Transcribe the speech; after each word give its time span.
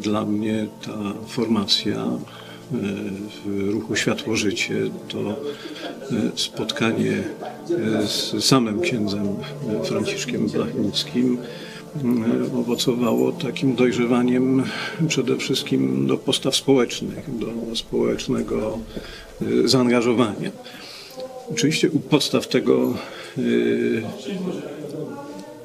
Dla 0.00 0.24
mnie 0.24 0.66
ta 0.86 1.12
formacja 1.26 1.96
e, 1.96 2.18
w 3.44 3.68
ruchu 3.70 3.96
Światło 3.96 4.36
Życie 4.36 4.74
to 5.08 5.20
e, 5.20 5.34
spotkanie 6.34 7.12
e, 7.12 8.06
z 8.06 8.44
samym 8.44 8.80
księdzem 8.80 9.36
Franciszkiem 9.84 10.48
Blachnickim 10.48 11.38
owocowało 12.54 13.32
takim 13.32 13.74
dojrzewaniem 13.74 14.64
przede 15.08 15.36
wszystkim 15.36 16.06
do 16.06 16.16
postaw 16.16 16.56
społecznych, 16.56 17.38
do 17.38 17.76
społecznego 17.76 18.78
zaangażowania. 19.64 20.50
Oczywiście 21.52 21.90
u 21.90 21.98
podstaw 22.00 22.48
tego 22.48 22.94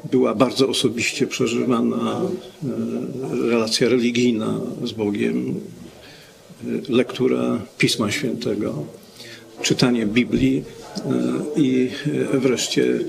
była 0.03 0.35
bardzo 0.35 0.67
osobiście 0.67 1.27
przeżywana 1.27 2.21
e, 2.21 3.49
relacja 3.49 3.89
religijna 3.89 4.59
z 4.83 4.91
Bogiem, 4.91 5.49
e, 5.49 6.67
lektura 6.89 7.61
Pisma 7.77 8.11
Świętego, 8.11 8.85
czytanie 9.61 10.05
Biblii 10.05 10.63
e, 10.97 11.01
i 11.55 11.89
wreszcie 12.33 12.99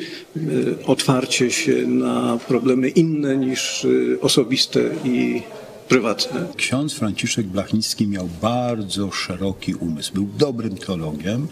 otwarcie 0.87 1.51
się 1.51 1.87
na 1.87 2.39
problemy 2.49 2.89
inne 2.89 3.37
niż 3.37 3.87
osobiste 4.21 4.81
i 5.05 5.43
prywatne. 5.89 6.47
Ksiądz 6.57 6.95
Franciszek 6.95 7.47
Blachnicki 7.47 8.07
miał 8.07 8.29
bardzo 8.43 9.11
szeroki 9.11 9.75
umysł. 9.75 10.15
Był 10.15 10.29
dobrym 10.39 10.77
teologiem 10.77 11.49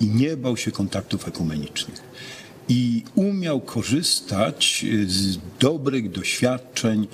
i 0.00 0.06
nie 0.06 0.36
bał 0.36 0.56
się 0.56 0.70
kontaktów 0.70 1.28
ekumenicznych 1.28 2.02
i 2.68 3.02
umiał 3.14 3.60
korzystać 3.60 4.86
z 5.06 5.38
dobrych 5.60 6.10
doświadczeń 6.10 7.06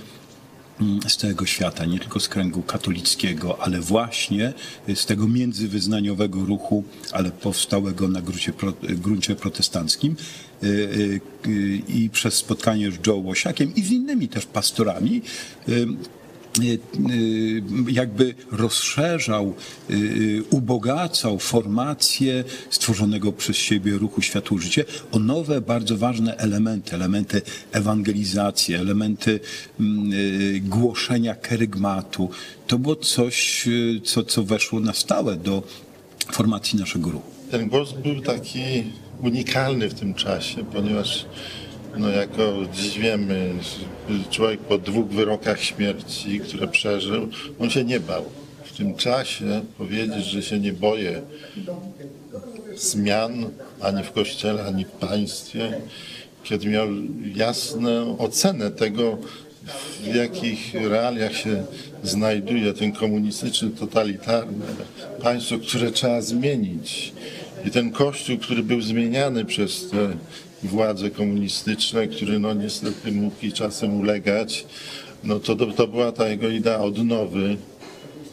mm, 0.80 1.00
z 1.08 1.16
całego 1.16 1.46
świata, 1.46 1.84
nie 1.84 1.98
tylko 1.98 2.20
z 2.20 2.28
kręgu 2.28 2.62
katolickiego, 2.62 3.62
ale 3.62 3.80
właśnie 3.80 4.52
z 4.94 5.06
tego 5.06 5.28
międzywyznaniowego 5.28 6.44
ruchu, 6.44 6.84
ale 7.12 7.30
powstałego 7.30 8.08
na 8.08 8.22
gruncie, 8.22 8.52
gruncie 8.82 9.36
protestanckim 9.36 10.16
y, 10.62 10.66
y, 10.66 11.20
y, 11.48 11.82
i 11.88 12.10
przez 12.10 12.34
spotkanie 12.34 12.90
z 12.90 13.06
Joe 13.06 13.16
Łosiakiem 13.16 13.74
i 13.74 13.82
z 13.82 13.90
innymi 13.90 14.28
też 14.28 14.46
pastorami 14.46 15.22
Y, 15.68 15.72
y, 15.72 15.86
jakby 17.88 18.34
rozszerzał, 18.52 19.54
y, 19.90 20.42
ubogacał 20.50 21.38
formację 21.38 22.44
stworzonego 22.70 23.32
przez 23.32 23.56
siebie 23.56 23.92
ruchu 23.92 24.22
Światło 24.22 24.58
Życie 24.58 24.84
o 25.12 25.18
nowe, 25.18 25.60
bardzo 25.60 25.96
ważne 25.96 26.36
elementy, 26.36 26.94
elementy 26.94 27.42
ewangelizacji, 27.72 28.74
elementy 28.74 29.40
mm, 29.80 30.10
głoszenia 30.60 31.34
kerygmatu. 31.34 32.30
To 32.66 32.78
było 32.78 32.96
coś, 32.96 33.68
co, 34.04 34.22
co 34.22 34.42
weszło 34.42 34.80
na 34.80 34.92
stałe 34.92 35.36
do 35.36 35.62
formacji 36.32 36.78
naszego 36.78 37.10
ruchu. 37.10 37.30
Ten 37.50 37.68
głos 37.68 37.92
był 37.92 38.20
taki 38.20 38.84
unikalny 39.22 39.88
w 39.88 39.94
tym 39.94 40.14
czasie, 40.14 40.64
ponieważ 40.64 41.26
no 41.96 42.08
jako 42.08 42.54
dziś 42.72 42.98
wiemy, 42.98 43.52
człowiek 44.30 44.60
po 44.60 44.78
dwóch 44.78 45.08
wyrokach 45.08 45.60
śmierci, 45.60 46.40
które 46.40 46.68
przeżył, 46.68 47.28
on 47.58 47.70
się 47.70 47.84
nie 47.84 48.00
bał. 48.00 48.24
W 48.64 48.76
tym 48.76 48.94
czasie 48.94 49.62
powiedzieć, 49.78 50.24
że 50.24 50.42
się 50.42 50.58
nie 50.58 50.72
boję 50.72 51.22
zmian 52.76 53.50
ani 53.80 54.02
w 54.02 54.12
kościele, 54.12 54.64
ani 54.64 54.84
w 54.84 54.90
państwie, 54.90 55.80
kiedy 56.42 56.68
miał 56.68 56.88
jasną 57.34 58.18
ocenę 58.18 58.70
tego, 58.70 59.18
w 60.02 60.14
jakich 60.14 60.74
realiach 60.74 61.36
się 61.36 61.64
znajduje 62.02 62.72
ten 62.72 62.92
komunistyczny, 62.92 63.70
totalitarny 63.70 64.64
państwo, 65.22 65.58
które 65.58 65.90
trzeba 65.90 66.22
zmienić. 66.22 67.12
I 67.64 67.70
ten 67.70 67.90
kościół, 67.90 68.38
który 68.38 68.62
był 68.62 68.80
zmieniany 68.80 69.44
przez 69.44 69.90
te 69.90 70.16
władze 70.64 71.10
komunistyczne, 71.10 72.06
który 72.06 72.38
no 72.38 72.54
niestety 72.54 73.12
mógł 73.12 73.36
i 73.42 73.52
czasem 73.52 74.00
ulegać, 74.00 74.66
no 75.24 75.40
to, 75.40 75.56
to 75.56 75.86
była 75.86 76.12
ta 76.12 76.28
jego 76.28 76.48
idea 76.48 76.78
odnowy 76.78 77.56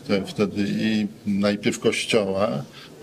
te, 0.08 0.25
wtedy 0.25 0.66
i 0.68 1.08
najpierw 1.25 1.80
kościoła, 1.80 2.50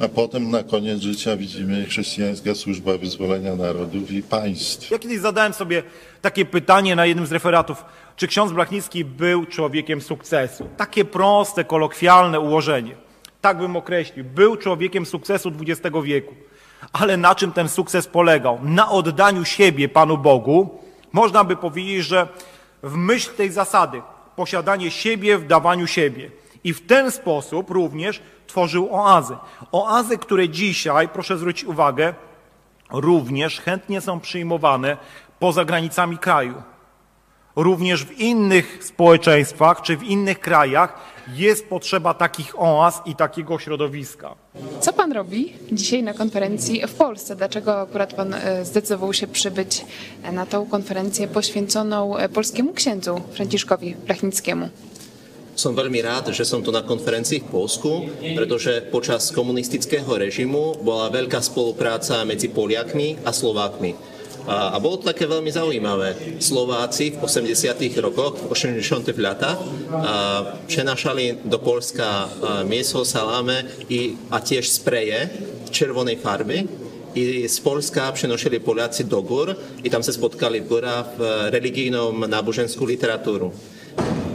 a 0.00 0.08
potem 0.08 0.50
na 0.50 0.62
koniec 0.62 1.00
życia 1.00 1.36
widzimy 1.36 1.84
chrześcijańska 1.84 2.54
służba 2.54 2.98
wyzwolenia 2.98 3.56
narodów 3.56 4.10
i 4.10 4.22
państw. 4.22 4.90
Ja 4.90 4.98
kiedyś 4.98 5.18
zadałem 5.18 5.52
sobie 5.52 5.82
takie 6.22 6.44
pytanie 6.44 6.96
na 6.96 7.06
jednym 7.06 7.26
z 7.26 7.32
referatów, 7.32 7.84
czy 8.16 8.26
ksiądz 8.28 8.52
Blachnicki 8.52 9.04
był 9.04 9.46
człowiekiem 9.46 10.00
sukcesu? 10.00 10.68
Takie 10.76 11.04
proste, 11.04 11.64
kolokwialne 11.64 12.40
ułożenie. 12.40 12.94
Tak 13.40 13.58
bym 13.58 13.76
określił. 13.76 14.24
Był 14.24 14.56
człowiekiem 14.56 15.06
sukcesu 15.06 15.52
XX 15.60 15.96
wieku. 16.04 16.34
Ale 16.92 17.16
na 17.16 17.34
czym 17.34 17.52
ten 17.52 17.68
sukces 17.68 18.06
polegał? 18.06 18.58
Na 18.62 18.90
oddaniu 18.90 19.44
siebie 19.44 19.88
Panu 19.88 20.18
Bogu. 20.18 20.82
Można 21.12 21.44
by 21.44 21.56
powiedzieć, 21.56 22.04
że 22.04 22.28
w 22.82 22.96
myśl 22.96 23.34
tej 23.34 23.50
zasady 23.50 24.02
posiadanie 24.36 24.90
siebie 24.90 25.38
w 25.38 25.46
dawaniu 25.46 25.86
siebie. 25.86 26.30
I 26.64 26.72
w 26.74 26.86
ten 26.86 27.10
sposób 27.10 27.70
również 27.70 28.22
tworzył 28.46 28.94
oazy. 28.94 29.36
Oazy, 29.72 30.18
które 30.18 30.48
dzisiaj, 30.48 31.08
proszę 31.08 31.38
zwrócić 31.38 31.64
uwagę, 31.64 32.14
również 32.90 33.60
chętnie 33.60 34.00
są 34.00 34.20
przyjmowane 34.20 34.96
poza 35.38 35.64
granicami 35.64 36.18
kraju. 36.18 36.62
Również 37.58 38.04
w 38.04 38.20
innych 38.20 38.78
społeczeństwach 38.84 39.82
czy 39.82 39.96
w 39.96 40.02
innych 40.02 40.40
krajach 40.40 40.94
jest 41.34 41.66
potrzeba 41.66 42.14
takich 42.14 42.60
oaz 42.60 43.02
i 43.06 43.14
takiego 43.14 43.58
środowiska. 43.58 44.34
Co 44.80 44.92
pan 44.92 45.12
robi 45.12 45.52
dzisiaj 45.72 46.02
na 46.02 46.14
konferencji 46.14 46.82
w 46.86 46.94
Polsce? 46.94 47.36
Dlaczego 47.36 47.80
akurat 47.80 48.14
pan 48.14 48.34
e, 48.34 48.64
zdecydował 48.64 49.12
się 49.12 49.26
przybyć 49.26 49.84
na 50.32 50.46
tą 50.46 50.66
konferencję 50.66 51.28
poświęconą 51.28 52.16
e, 52.16 52.28
polskiemu 52.28 52.72
księdzu 52.72 53.20
Franciszkowi 53.32 53.94
Blachnickiemu? 54.06 54.68
Som 55.58 55.74
veľmi 55.74 55.98
rád, 55.98 56.30
že 56.30 56.46
som 56.46 56.62
tu 56.62 56.70
na 56.70 56.86
konferencii 56.86 57.42
v 57.42 57.50
Polsku, 57.50 58.06
pretože 58.38 58.78
počas 58.94 59.34
komunistického 59.34 60.06
režimu 60.06 60.78
bola 60.86 61.10
veľká 61.10 61.42
spolupráca 61.42 62.22
medzi 62.22 62.46
Poliakmi 62.46 63.18
a 63.26 63.34
Slovákmi. 63.34 64.17
A, 64.48 64.72
a 64.72 64.76
bolo 64.80 64.96
to 64.96 65.12
také 65.12 65.28
veľmi 65.28 65.52
zaujímavé. 65.52 66.40
Slováci 66.40 67.12
v 67.12 67.20
80. 67.20 67.52
rokoch, 68.00 68.40
v 68.40 68.46
80. 68.48 69.12
latách 69.20 69.60
přenašali 70.66 71.44
do 71.44 71.60
Polska 71.60 72.32
mieso, 72.64 73.04
saláme 73.04 73.68
i, 73.92 74.16
a 74.32 74.40
tiež 74.40 74.64
spreje 74.64 75.28
červenej 75.68 76.16
farby 76.16 76.64
i 77.14 77.48
z 77.48 77.60
Polska 77.60 78.12
přenošili 78.12 78.58
Poláci 78.58 79.04
do 79.04 79.20
Gór 79.20 79.56
i 79.82 79.90
tam 79.90 80.02
se 80.02 80.12
spotkali 80.12 80.60
v 80.60 80.68
Górach 80.68 81.06
v 81.16 81.50
religijną 81.50 82.12
náboženskú 82.26 82.84
literatúru. 82.84 83.52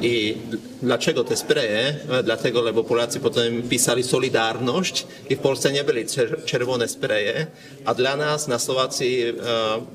I 0.04 0.38
dlaczego 0.82 1.24
te 1.24 1.36
spreje? 1.36 1.96
Dlatego, 2.24 2.62
lebo 2.62 2.84
Polacy 2.84 3.20
potem 3.20 3.62
pisali 3.62 4.04
Solidarność 4.04 5.08
i 5.30 5.36
w 5.36 5.40
Polsce 5.40 5.72
nie 5.72 5.84
byli 5.84 6.06
czerwone 6.46 6.88
spreje, 6.88 7.48
a 7.86 7.94
dla 7.94 8.16
nas 8.16 8.48
na 8.48 8.60
Słowacji 8.60 9.24
e, 9.24 9.34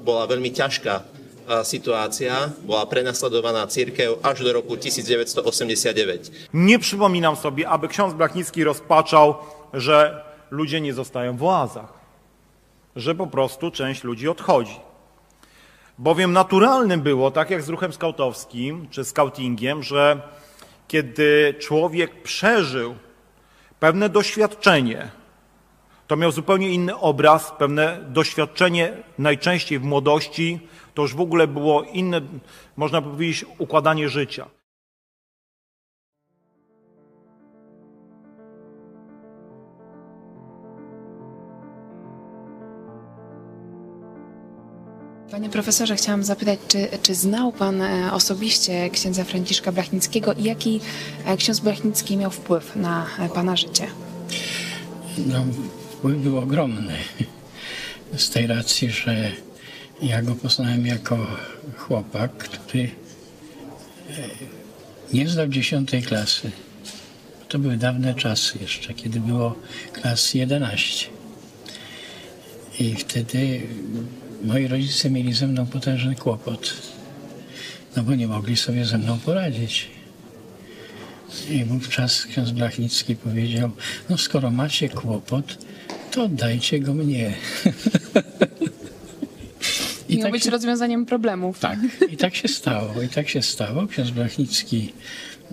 była 0.05 0.25
veľmi 0.25 0.49
ťažká 0.49 0.95
e, 0.97 1.65
sytuacja, 1.65 2.51
była 2.65 2.87
prenasledowana 2.87 3.67
církev 3.67 4.17
aż 4.23 4.45
do 4.45 4.53
roku 4.53 4.77
1989. 4.77 6.31
Nie 6.55 6.79
przypominam 6.79 7.37
sobie, 7.37 7.69
aby 7.69 7.89
ksiądz 7.89 8.15
Blachnicki 8.15 8.65
rozpaczał, 8.65 9.35
że 9.75 10.25
ludzie 10.51 10.81
nie 10.81 10.95
zostają 10.95 11.37
w 11.37 11.45
oazach, 11.45 11.93
że 12.97 13.15
po 13.15 13.27
prostu 13.27 13.71
część 13.71 14.05
ludzi 14.05 14.29
odchodzi. 14.29 14.88
Bowiem 15.99 16.33
naturalnym 16.33 17.01
było, 17.01 17.31
tak 17.31 17.51
jak 17.51 17.63
z 17.63 17.69
ruchem 17.69 17.93
skautowskim 17.93 18.89
czy 18.91 19.05
skautingiem, 19.05 19.83
że 19.83 20.23
kiedy 20.89 21.55
człowiek 21.59 22.23
przeżył 22.23 22.95
pewne 23.81 24.09
doświadczenie, 24.09 25.11
to 26.07 26.17
miał 26.17 26.33
zupełnie 26.33 26.71
inny 26.71 26.97
obraz, 26.97 27.53
pewne 27.59 28.05
doświadczenie 28.09 28.93
najczęściej 29.19 29.79
w 29.79 29.85
młodości, 29.85 30.61
to 30.95 31.03
już 31.03 31.15
w 31.15 31.21
ogóle 31.21 31.47
było 31.47 31.83
inne, 31.83 32.21
można 32.77 33.03
powiedzieć, 33.03 33.45
układanie 33.59 34.09
życia. 34.09 34.58
Panie 45.31 45.51
profesorze, 45.51 45.97
chciałam 45.97 46.25
zapytać, 46.25 46.59
czy, 46.69 46.89
czy 47.03 47.15
znał 47.15 47.53
Pan 47.53 47.83
e, 47.83 48.13
osobiście 48.13 48.91
księdza 48.91 49.25
Franciszka 49.25 49.73
Blachnickiego 49.73 50.33
i 50.33 50.45
jaki 50.45 50.81
e, 51.25 51.37
ksiądz 51.37 51.61
Blachnicki 51.61 52.17
miał 52.17 52.31
wpływ 52.31 52.77
na 52.77 53.07
e, 53.19 53.29
Pana 53.29 53.57
życie? 53.57 53.87
No, 55.27 55.45
wpływ 55.91 56.19
był 56.19 56.39
ogromny. 56.39 56.95
Z 58.17 58.31
tej 58.31 58.47
racji, 58.47 58.91
że 58.91 59.33
ja 60.03 60.23
go 60.23 60.35
poznałem 60.35 60.87
jako 60.87 61.27
chłopak, 61.77 62.33
który 62.33 62.91
Nie 65.13 65.29
zdał 65.29 65.49
dziesiątej 65.49 66.03
klasy. 66.03 66.51
To 67.49 67.59
były 67.59 67.77
dawne 67.77 68.15
czasy 68.15 68.59
jeszcze, 68.61 68.95
kiedy 68.95 69.21
było 69.21 69.55
klas 69.93 70.35
11. 70.35 71.09
I 72.81 72.95
wtedy 72.95 73.63
moi 74.45 74.69
rodzice 74.69 75.11
mieli 75.11 75.33
ze 75.33 75.47
mną 75.47 75.67
potężny 75.67 76.15
kłopot. 76.15 76.75
No 77.97 78.03
bo 78.03 78.15
nie 78.15 78.29
mogli 78.29 78.57
sobie 78.57 78.85
ze 78.85 78.99
mną 78.99 79.19
poradzić. 79.19 79.89
I 81.51 81.65
wówczas 81.65 82.25
ksiądz 82.27 82.51
Blachnicki 82.51 83.17
powiedział, 83.17 83.71
no 84.11 84.19
skoro 84.19 84.51
macie 84.51 84.89
kłopot, 84.89 85.59
to 86.11 86.25
oddajcie 86.25 86.81
go 86.81 86.95
mnie. 86.95 87.35
I 90.09 90.19
Miał 90.19 90.31
być 90.31 90.45
się- 90.45 90.51
rozwiązaniem 90.51 91.07
problemów. 91.07 91.59
tak, 91.59 91.79
i 92.11 92.17
tak 92.17 92.35
się 92.37 92.49
stało. 92.49 93.03
I 93.03 93.09
tak 93.09 93.29
się 93.29 93.43
stało. 93.43 93.87
Ksiądz 93.87 94.11
Blachnicki 94.11 94.93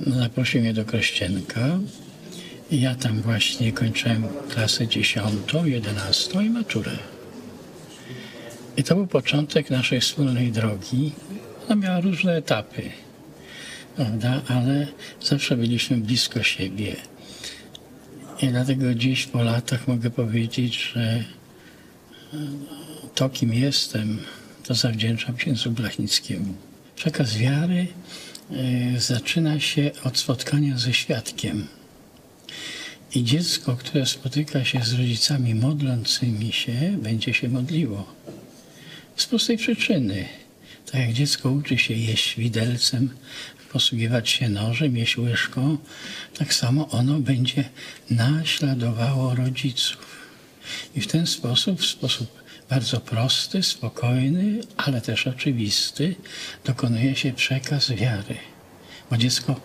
zaprosił 0.08 0.62
mnie 0.62 0.74
do 0.74 0.86
Krościenka. 0.86 1.80
I 2.72 2.82
ja 2.82 2.96
tam 2.96 3.22
właśnie 3.22 3.72
kończyłem 3.72 4.24
klasę 4.50 4.88
dziesiątą, 4.88 5.66
jedenastą 5.66 6.42
i 6.42 6.50
maturę. 6.50 6.92
I 8.78 8.84
to 8.84 8.96
był 8.96 9.08
początek 9.08 9.70
naszej 9.70 10.02
wspólnej 10.02 10.52
drogi. 10.52 11.12
Ona 11.66 11.76
miała 11.76 12.00
różne 12.00 12.36
etapy, 12.36 12.82
prawda? 13.96 14.42
ale 14.48 14.88
zawsze 15.22 15.58
byliśmy 15.58 15.98
blisko 15.98 16.44
siebie. 16.44 16.96
I 18.42 18.48
dlatego 18.48 18.94
dziś 18.94 19.26
po 19.26 19.44
latach 19.44 19.88
mogę 19.88 20.10
powiedzieć, 20.10 20.92
że 20.94 21.24
to, 23.16 23.30
kim 23.30 23.54
jestem, 23.54 24.20
to 24.64 24.74
zawdzięczam 24.74 25.36
księdzu 25.36 25.72
Blachnickiemu. 25.72 26.54
Przekaz 26.96 27.38
wiary 27.38 27.88
y, 28.96 29.00
zaczyna 29.00 29.60
się 29.60 29.92
od 30.04 30.18
spotkania 30.18 30.78
ze 30.78 30.94
świadkiem. 30.94 31.68
I 33.16 33.24
dziecko, 33.24 33.76
które 33.76 34.06
spotyka 34.06 34.66
się 34.66 34.80
z 34.84 34.94
rodzicami 34.94 35.56
modlącymi 35.56 36.52
się, 36.52 36.98
będzie 37.02 37.34
się 37.34 37.50
modliło. 37.50 38.14
Z 39.16 39.26
prostej 39.26 39.58
przyczyny. 39.58 40.26
Tak 40.92 41.02
jak 41.02 41.14
dziecko 41.14 41.52
uczy 41.52 41.78
się 41.78 41.94
jeść 41.94 42.38
widelcem, 42.38 43.10
posługiwać 43.72 44.30
się 44.30 44.50
nożem, 44.50 44.98
jeść 44.98 45.18
łyżką, 45.18 45.78
tak 46.38 46.54
samo 46.54 46.90
ono 46.90 47.20
będzie 47.20 47.64
naśladowało 48.10 49.36
rodziców. 49.36 50.28
I 50.96 51.02
w 51.02 51.08
ten 51.08 51.28
sposób, 51.28 51.80
w 51.80 51.86
sposób 51.86 52.44
bardzo 52.70 53.00
prosty, 53.00 53.64
spokojny, 53.64 54.62
ale 54.78 55.02
też 55.02 55.28
oczywisty, 55.28 56.16
dokonuje 56.66 57.16
się 57.16 57.34
przekaz 57.34 57.92
wiary. 57.92 58.38
Bo 59.10 59.18
dziecko 59.18 59.62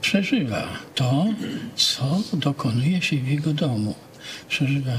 przeżywa 0.00 0.68
to, 0.94 1.26
co 1.76 2.22
dokonuje 2.32 3.02
się 3.02 3.16
w 3.16 3.28
jego 3.28 3.52
domu. 3.52 3.94
Przeżywa 4.48 4.92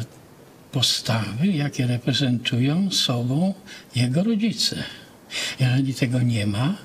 postawy, 0.76 1.48
jakie 1.48 1.88
reprezentują 1.88 2.92
sobą 2.92 3.54
jego 3.96 4.24
rodzice. 4.24 4.84
Jeżeli 5.60 5.94
tego 5.94 6.22
nie 6.22 6.48
ma, 6.48 6.76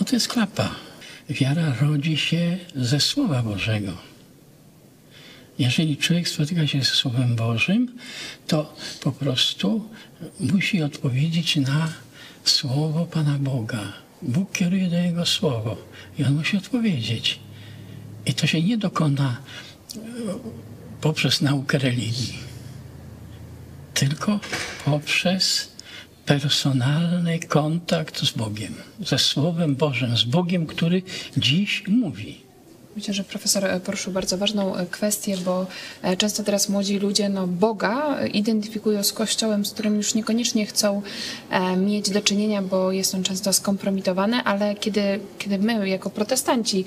no 0.00 0.06
to 0.06 0.16
jest 0.16 0.28
klapa. 0.28 0.74
Wiara 1.28 1.74
rodzi 1.80 2.16
się 2.16 2.58
ze 2.76 3.00
Słowa 3.00 3.42
Bożego. 3.42 3.92
Jeżeli 5.58 5.96
człowiek 5.96 6.28
spotyka 6.28 6.66
się 6.66 6.78
ze 6.78 6.84
Słowem 6.90 7.36
Bożym, 7.36 7.98
to 8.46 8.76
po 9.02 9.12
prostu 9.12 9.88
musi 10.40 10.82
odpowiedzieć 10.82 11.56
na 11.56 11.92
Słowo 12.44 13.06
Pana 13.06 13.38
Boga. 13.38 13.92
Bóg 14.22 14.52
kieruje 14.52 14.88
do 14.88 14.96
Jego 14.96 15.26
Słowo 15.26 15.76
i 16.18 16.24
on 16.24 16.34
musi 16.34 16.56
odpowiedzieć. 16.56 17.38
I 18.26 18.34
to 18.34 18.46
się 18.46 18.62
nie 18.62 18.78
dokona 18.78 19.36
poprzez 21.00 21.40
naukę 21.40 21.78
religii, 21.78 22.49
tylko 24.00 24.40
poprzez 24.84 25.72
personalny 26.26 27.38
kontakt 27.38 28.20
z 28.20 28.30
Bogiem, 28.30 28.74
ze 29.00 29.18
Słowem 29.18 29.76
Bożym, 29.76 30.16
z 30.16 30.24
Bogiem, 30.24 30.66
który 30.66 31.02
dziś 31.36 31.84
mówi. 31.88 32.49
Myślę, 32.96 33.14
że 33.14 33.24
profesor 33.24 33.64
e, 33.64 33.80
poruszył 33.80 34.12
bardzo 34.12 34.38
ważną 34.38 34.76
e, 34.76 34.86
kwestię, 34.86 35.36
bo 35.44 35.66
e, 36.02 36.16
często 36.16 36.42
teraz 36.42 36.68
młodzi 36.68 36.98
ludzie 36.98 37.28
no, 37.28 37.46
Boga 37.46 38.24
identyfikują 38.32 39.04
z 39.04 39.12
Kościołem, 39.12 39.64
z 39.64 39.72
którym 39.72 39.96
już 39.96 40.14
niekoniecznie 40.14 40.66
chcą 40.66 41.02
mieć 41.76 42.10
do 42.10 42.20
czynienia, 42.20 42.62
bo 42.62 42.92
jest 42.92 43.14
on 43.14 43.22
często 43.22 43.52
skompromitowany, 43.52 44.42
ale 44.44 44.74
kiedy, 44.74 45.20
kiedy 45.38 45.58
my 45.58 45.88
jako 45.88 46.10
protestanci 46.10 46.84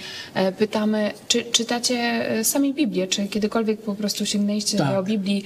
pytamy, 0.58 1.12
czy 1.28 1.44
czytacie 1.44 2.26
sami 2.44 2.74
Biblię, 2.74 3.08
czy 3.08 3.28
kiedykolwiek 3.28 3.82
po 3.82 3.96
prostu 3.96 4.26
sięgnęliście 4.26 4.78
Tak. 4.78 4.96
do 4.96 5.04
Biblii, 5.04 5.44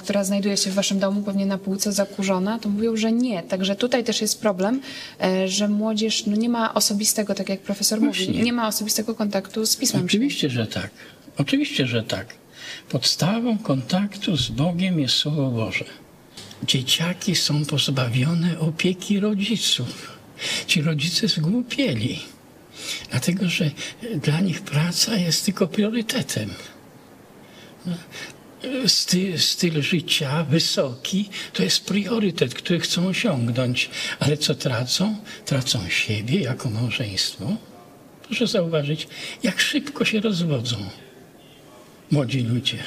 która 0.00 0.24
znajduje 0.24 0.56
się 0.56 0.70
w 0.70 0.74
waszym 0.74 0.98
domu, 0.98 1.22
pewnie 1.22 1.46
na 1.46 1.58
półce 1.58 1.92
zakurzona, 1.92 2.58
to 2.58 2.68
mówią, 2.68 2.96
że 2.96 3.12
nie. 3.12 3.42
Także 3.42 3.76
tutaj 3.76 4.04
też 4.04 4.20
jest 4.20 4.40
problem, 4.40 4.80
że 5.46 5.68
młodzież 5.68 6.26
no, 6.26 6.36
nie 6.36 6.48
ma 6.48 6.74
osobistego, 6.74 7.34
tak 7.34 7.48
jak 7.48 7.60
profesor 7.60 8.00
mówi, 8.00 8.24
Właśnie. 8.24 8.42
nie 8.42 8.52
ma 8.52 8.68
osobistego 8.68 9.14
kontaktu 9.14 9.66
z 9.66 9.76
Pismem 9.76 9.95
Oczywiście, 10.04 10.50
że 10.50 10.66
tak. 10.66 10.90
Oczywiście, 11.38 11.86
że 11.86 12.02
tak. 12.02 12.34
Podstawą 12.88 13.58
kontaktu 13.58 14.36
z 14.36 14.48
Bogiem 14.48 15.00
jest 15.00 15.14
Słowo 15.14 15.50
Boże. 15.50 15.84
Dzieciaki 16.62 17.34
są 17.34 17.64
pozbawione 17.64 18.58
opieki 18.58 19.20
rodziców. 19.20 20.18
Ci 20.66 20.82
rodzice 20.82 21.28
zgłupieli, 21.28 22.18
dlatego 23.10 23.48
że 23.48 23.70
dla 24.22 24.40
nich 24.40 24.62
praca 24.62 25.16
jest 25.16 25.44
tylko 25.44 25.66
priorytetem. 25.66 26.50
Styl, 28.86 29.38
styl 29.38 29.82
życia 29.82 30.44
wysoki 30.44 31.28
to 31.52 31.62
jest 31.62 31.84
priorytet, 31.84 32.54
który 32.54 32.80
chcą 32.80 33.06
osiągnąć, 33.06 33.90
ale 34.18 34.36
co 34.36 34.54
tracą? 34.54 35.16
Tracą 35.44 35.88
siebie 35.88 36.40
jako 36.40 36.70
małżeństwo. 36.70 37.56
Proszę 38.26 38.46
zauważyć, 38.46 39.08
jak 39.42 39.60
szybko 39.60 40.04
się 40.04 40.20
rozwodzą 40.20 40.76
młodzi 42.10 42.40
ludzie. 42.40 42.78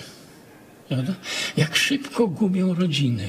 Prawda? 0.90 1.14
Jak 1.58 1.76
szybko 1.76 2.28
gubią 2.28 2.74
rodziny. 2.74 3.28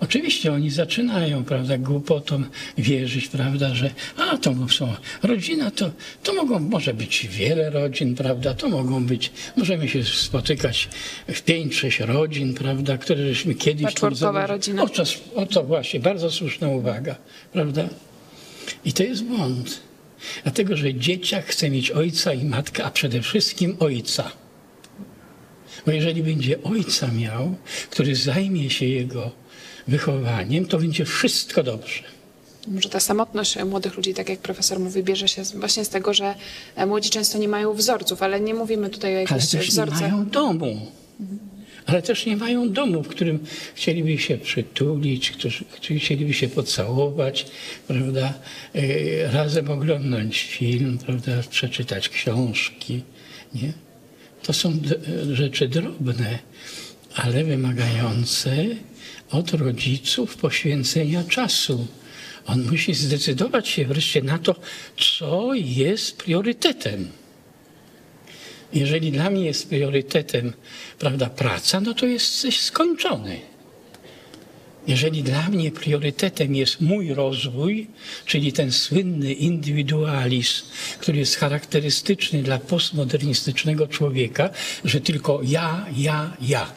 Oczywiście 0.00 0.52
oni 0.52 0.70
zaczynają, 0.70 1.44
prawda, 1.44 1.78
głupotą 1.78 2.42
wierzyć, 2.78 3.28
prawda, 3.28 3.74
że 3.74 3.90
a 4.16 4.38
to 4.38 4.54
są 4.68 4.94
rodzina, 5.22 5.70
to, 5.70 5.90
to 6.22 6.34
mogą, 6.34 6.60
może 6.60 6.94
być 6.94 7.28
wiele 7.30 7.70
rodzin, 7.70 8.14
prawda, 8.14 8.54
to 8.54 8.68
mogą 8.68 9.06
być, 9.06 9.32
możemy 9.56 9.88
się 9.88 10.04
spotykać 10.04 10.88
w 11.28 11.42
pięć, 11.42 11.74
sześć 11.74 12.00
rodzin, 12.00 12.54
prawda, 12.54 12.98
które 12.98 13.28
żeśmy 13.28 13.54
kiedyś... 13.54 13.84
Patchworkowa 13.84 14.46
rodzina. 14.46 14.82
O 14.82 14.88
to, 14.88 15.02
o 15.34 15.46
to 15.46 15.64
właśnie, 15.64 16.00
bardzo 16.00 16.30
słuszna 16.30 16.68
uwaga, 16.68 17.16
prawda. 17.52 17.88
I 18.84 18.92
to 18.92 19.02
jest 19.02 19.24
błąd. 19.24 19.85
Dlatego, 20.42 20.76
że 20.76 20.94
dzieciak 20.94 21.46
chce 21.46 21.70
mieć 21.70 21.90
ojca 21.90 22.32
i 22.32 22.44
matkę, 22.44 22.84
a 22.84 22.90
przede 22.90 23.22
wszystkim 23.22 23.76
ojca. 23.80 24.30
Bo 25.86 25.92
jeżeli 25.92 26.22
będzie 26.22 26.62
ojca 26.62 27.08
miał, 27.08 27.54
który 27.90 28.16
zajmie 28.16 28.70
się 28.70 28.86
jego 28.86 29.30
wychowaniem, 29.88 30.64
to 30.66 30.78
będzie 30.78 31.04
wszystko 31.04 31.62
dobrze. 31.62 32.02
Może 32.68 32.88
ta 32.88 33.00
samotność 33.00 33.56
młodych 33.64 33.96
ludzi, 33.96 34.14
tak 34.14 34.28
jak 34.28 34.38
profesor 34.38 34.80
mówi, 34.80 35.02
bierze 35.02 35.28
się 35.28 35.42
właśnie 35.42 35.84
z 35.84 35.88
tego, 35.88 36.14
że 36.14 36.34
e, 36.76 36.86
młodzi 36.86 37.10
często 37.10 37.38
nie 37.38 37.48
mają 37.48 37.72
wzorców, 37.74 38.22
ale 38.22 38.40
nie 38.40 38.54
mówimy 38.54 38.90
tutaj 38.90 39.12
o 39.12 39.14
Ale 39.14 39.22
jakichś 39.22 39.50
też 39.50 39.62
nie 39.66 39.70
wzorcach. 39.70 40.00
mają 40.00 40.26
domu. 40.26 40.86
Ale 41.86 42.02
też 42.02 42.26
nie 42.26 42.36
mają 42.36 42.72
domu, 42.72 43.02
w 43.02 43.08
którym 43.08 43.38
chcieliby 43.74 44.18
się 44.18 44.38
przytulić, 44.38 45.30
którzy, 45.30 45.64
chcieliby 45.98 46.34
się 46.34 46.48
pocałować, 46.48 47.46
prawda, 47.88 48.34
e, 48.74 49.32
razem 49.32 49.70
oglądać 49.70 50.36
film, 50.38 50.98
prawda, 50.98 51.32
przeczytać 51.50 52.08
książki. 52.08 53.02
Nie? 53.54 53.72
To 54.42 54.52
są 54.52 54.78
d- 54.78 54.96
rzeczy 55.34 55.68
drobne, 55.68 56.38
ale 57.14 57.44
wymagające 57.44 58.66
od 59.30 59.50
rodziców 59.54 60.36
poświęcenia 60.36 61.24
czasu. 61.24 61.86
On 62.46 62.62
musi 62.70 62.94
zdecydować 62.94 63.68
się 63.68 63.84
wreszcie 63.84 64.22
na 64.22 64.38
to, 64.38 64.54
co 65.20 65.54
jest 65.54 66.16
priorytetem. 66.16 67.08
Jeżeli 68.72 69.12
dla 69.12 69.30
mnie 69.30 69.44
jest 69.44 69.68
priorytetem 69.68 70.52
prawda, 70.98 71.30
praca, 71.30 71.80
no 71.80 71.94
to 71.94 72.06
jesteś 72.06 72.60
skończony. 72.60 73.40
Jeżeli 74.86 75.22
dla 75.22 75.48
mnie 75.48 75.70
priorytetem 75.70 76.54
jest 76.54 76.80
mój 76.80 77.14
rozwój, 77.14 77.86
czyli 78.26 78.52
ten 78.52 78.72
słynny 78.72 79.32
indywidualizm, 79.32 80.64
który 80.98 81.18
jest 81.18 81.36
charakterystyczny 81.36 82.42
dla 82.42 82.58
postmodernistycznego 82.58 83.88
człowieka, 83.88 84.50
że 84.84 85.00
tylko 85.00 85.40
ja, 85.44 85.86
ja, 85.96 86.36
ja. 86.40 86.72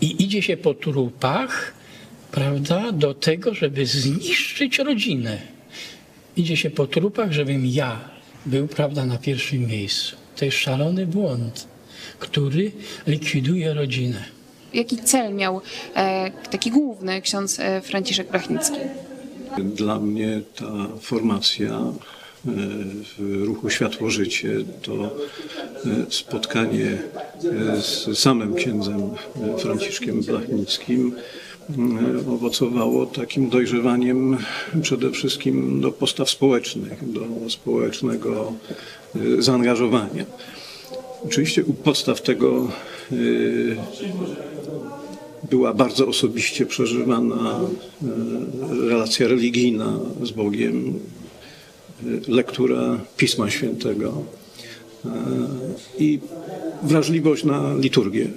I 0.00 0.24
idzie 0.24 0.42
się 0.42 0.56
po 0.56 0.74
trupach, 0.74 1.74
prawda, 2.32 2.92
do 2.92 3.14
tego, 3.14 3.54
żeby 3.54 3.86
zniszczyć 3.86 4.78
rodzinę. 4.78 5.38
Idzie 6.36 6.56
się 6.56 6.70
po 6.70 6.86
trupach, 6.86 7.32
żebym 7.32 7.66
ja 7.66 8.15
był, 8.46 8.68
prawda, 8.68 9.06
na 9.06 9.18
pierwszym 9.18 9.66
miejscu. 9.66 10.16
To 10.36 10.44
jest 10.44 10.56
szalony 10.56 11.06
błąd, 11.06 11.66
który 12.18 12.72
likwiduje 13.06 13.74
rodzinę. 13.74 14.24
Jaki 14.74 14.96
cel 14.96 15.34
miał 15.34 15.60
e, 15.96 16.30
taki 16.50 16.70
główny 16.70 17.22
ksiądz 17.22 17.60
e, 17.60 17.80
Franciszek 17.80 18.30
Blachnicki? 18.30 18.76
Dla 19.58 20.00
mnie 20.00 20.40
ta 20.56 20.98
formacja 21.00 21.72
e, 21.74 21.92
w 23.18 23.44
ruchu 23.44 23.70
Światło-Życie 23.70 24.56
to 24.82 24.94
e, 24.94 25.10
spotkanie 26.10 26.98
z 27.80 28.18
samym 28.18 28.54
księdzem 28.54 29.10
Franciszkiem 29.58 30.22
Blachnickim 30.22 31.14
owocowało 32.28 33.06
takim 33.06 33.48
dojrzewaniem 33.48 34.36
przede 34.82 35.10
wszystkim 35.10 35.80
do 35.80 35.92
postaw 35.92 36.30
społecznych, 36.30 37.12
do 37.12 37.50
społecznego 37.50 38.52
e, 39.16 39.42
zaangażowania. 39.42 40.24
Oczywiście 41.24 41.64
u 41.64 41.72
podstaw 41.72 42.22
tego 42.22 42.68
e, 43.12 43.16
była 45.50 45.74
bardzo 45.74 46.06
osobiście 46.08 46.66
przeżywana 46.66 47.60
e, 47.60 48.88
relacja 48.88 49.28
religijna 49.28 49.98
z 50.22 50.30
Bogiem, 50.30 50.94
lektura 52.28 53.00
Pisma 53.16 53.50
Świętego 53.50 54.22
i 55.98 56.20
wrażliwość 56.82 57.44
na 57.44 57.74
liturgię. 57.74 58.28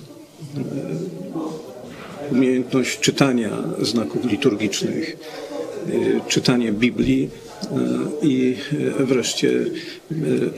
Umiejętność 2.32 3.00
czytania 3.00 3.50
znaków 3.82 4.26
liturgicznych, 4.26 5.18
e, 5.88 6.30
czytanie 6.30 6.72
Biblii 6.72 7.30
e, 7.64 7.68
i 8.22 8.56
e, 9.00 9.04
wreszcie 9.06 9.66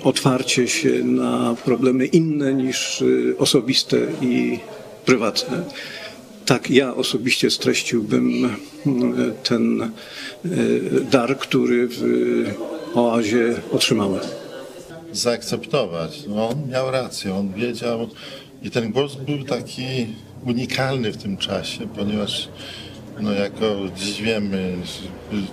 otwarcie 0.03 0.67
się 0.67 0.89
na 1.03 1.55
problemy 1.65 2.05
inne 2.05 2.53
niż 2.53 3.03
osobiste 3.37 3.97
i 4.21 4.59
prywatne. 5.05 5.63
Tak 6.45 6.69
ja 6.69 6.95
osobiście 6.95 7.49
streściłbym 7.49 8.55
ten 9.43 9.91
dar, 11.11 11.37
który 11.37 11.87
w 11.87 12.01
oazie 12.95 13.55
otrzymałem. 13.71 14.21
zaakceptować. 15.11 16.23
No, 16.27 16.49
on 16.49 16.69
miał 16.69 16.91
rację, 16.91 17.35
on 17.35 17.53
wiedział 17.53 18.07
i 18.63 18.71
ten 18.71 18.91
głos 18.91 19.15
był 19.15 19.43
taki 19.43 20.07
unikalny 20.45 21.12
w 21.12 21.17
tym 21.17 21.38
czasie, 21.38 21.88
ponieważ 21.88 22.50
no, 23.19 23.31
jako 23.31 23.75
dziś 23.98 24.21
wiemy, 24.21 24.74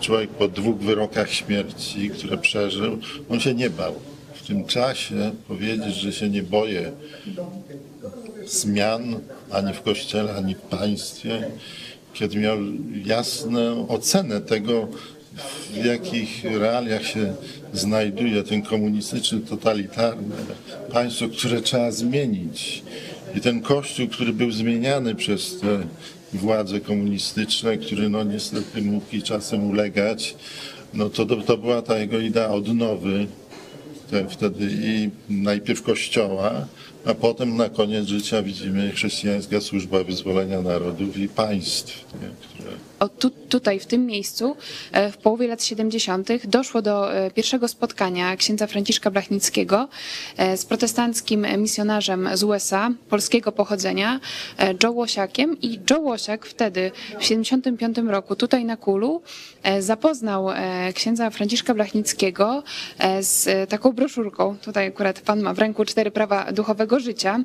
człowiek 0.01 0.31
po 0.31 0.49
dwóch 0.49 0.79
wyrokach 0.79 1.33
śmierci, 1.33 2.11
które 2.11 2.39
przeżył, 2.39 2.99
on 3.31 3.41
się 3.41 3.55
nie 3.55 3.71
bał. 3.71 3.95
W 4.35 4.47
tym 4.47 4.65
czasie 4.65 5.31
powiedzieć, 5.49 5.95
że 5.95 6.13
się 6.13 6.29
nie 6.29 6.43
boję 6.43 6.93
zmian 8.47 9.21
ani 9.51 9.73
w 9.73 9.83
kościele, 9.83 10.35
ani 10.35 10.55
w 10.55 10.61
państwie, 10.61 11.51
kiedy 12.15 12.39
miał 12.39 12.59
jasną 13.05 13.89
ocenę 13.89 14.41
tego, 14.41 14.89
w 15.73 15.85
jakich 15.85 16.45
realiach 16.45 17.07
się 17.07 17.35
znajduje 17.73 18.43
ten 18.43 18.63
komunistyczny, 18.63 19.41
totalitarne 19.41 20.37
państwo, 20.93 21.29
które 21.29 21.61
trzeba 21.61 21.91
zmienić. 21.91 22.83
I 23.35 23.41
ten 23.41 23.61
kościół, 23.61 24.09
który 24.09 24.33
był 24.33 24.51
zmieniany 24.51 25.15
przez 25.15 25.61
te 25.61 25.87
władze 26.33 26.81
komunistyczne, 26.81 27.77
który 27.77 28.09
no 28.09 28.25
niestety 28.25 28.83
mógł 28.83 29.17
i 29.17 29.23
czasem 29.23 29.71
ulegać, 29.71 30.35
no 30.95 31.11
to, 31.11 31.27
to, 31.27 31.57
była 31.57 31.83
ta 31.83 31.99
jego 31.99 32.19
idea 32.19 32.49
odnowy 32.49 33.27
te, 34.11 34.29
wtedy 34.29 34.69
i 34.73 35.11
najpierw 35.29 35.83
kościoła, 35.83 36.67
a 37.05 37.15
potem 37.15 37.57
na 37.57 37.69
koniec 37.69 38.07
życia 38.07 38.43
widzimy 38.43 38.93
chrześcijańska 38.93 39.61
służba 39.61 40.05
wyzwolenia 40.05 40.63
narodów 40.63 41.17
i 41.17 41.29
państw, 41.29 42.05
nie, 42.23 42.29
O, 42.99 43.09
tu, 43.09 43.31
tutaj, 43.31 43.81
w 43.81 43.87
tym 43.87 44.07
miejscu, 44.07 44.57
e, 44.93 45.13
w 45.13 45.17
połowie 45.17 45.49
lat 45.49 45.65
70. 45.65 46.29
doszło 46.47 46.83
do 46.83 47.15
e, 47.15 47.31
pierwszego 47.31 47.69
spotkania 47.69 48.37
księdza 48.37 48.67
Franciszka 48.67 49.11
Blachnickiego 49.11 49.89
e, 50.37 50.57
z 50.57 50.65
protestanckim 50.65 51.47
misjonarzem 51.59 52.29
z 52.35 52.43
USA, 52.43 52.91
polskiego 53.09 53.53
pochodzenia, 53.53 54.21
Joe 54.83 54.93
Łosiakiem. 54.93 55.61
I 55.61 55.81
Joe 55.91 56.01
Łosiak 56.01 56.47
wtedy, 56.47 56.91
w 57.19 57.25
75 57.25 57.99
roku, 57.99 58.37
tutaj 58.37 58.65
na 58.65 58.77
Kulu, 58.77 59.23
zapoznał 59.81 60.49
księdza 60.95 61.31
Franciszka 61.31 61.75
Blachnickiego 61.75 62.63
z 63.21 63.71
taką 63.71 63.93
broszurką. 63.93 64.57
Tutaj 64.63 64.87
akurat 64.87 65.21
pan 65.21 65.41
ma 65.41 65.55
w 65.55 65.59
ręku 65.59 65.85
cztery 65.85 66.11
prawa 66.11 66.53
duchowego 66.53 66.88
życia. 66.97 67.45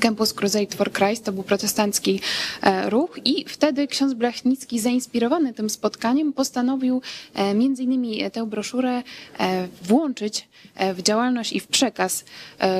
Campus 0.00 0.32
Crusade 0.32 0.76
for 0.76 0.92
Christ 0.92 1.24
to 1.24 1.32
był 1.32 1.42
protestancki 1.42 2.20
e, 2.62 2.90
ruch 2.90 3.18
i 3.24 3.44
wtedy 3.48 3.86
ksiądz 3.86 4.14
Blachnicki 4.14 4.80
zainspirowany 4.80 5.54
tym 5.54 5.70
spotkaniem 5.70 6.32
postanowił 6.32 7.02
e, 7.34 7.54
między 7.54 7.82
innymi 7.82 8.30
tę 8.30 8.46
broszurę 8.46 9.02
e, 9.38 9.68
włączyć 9.82 10.48
w 10.94 11.02
działalność 11.02 11.52
i 11.52 11.60
w 11.60 11.66
przekaz 11.66 12.24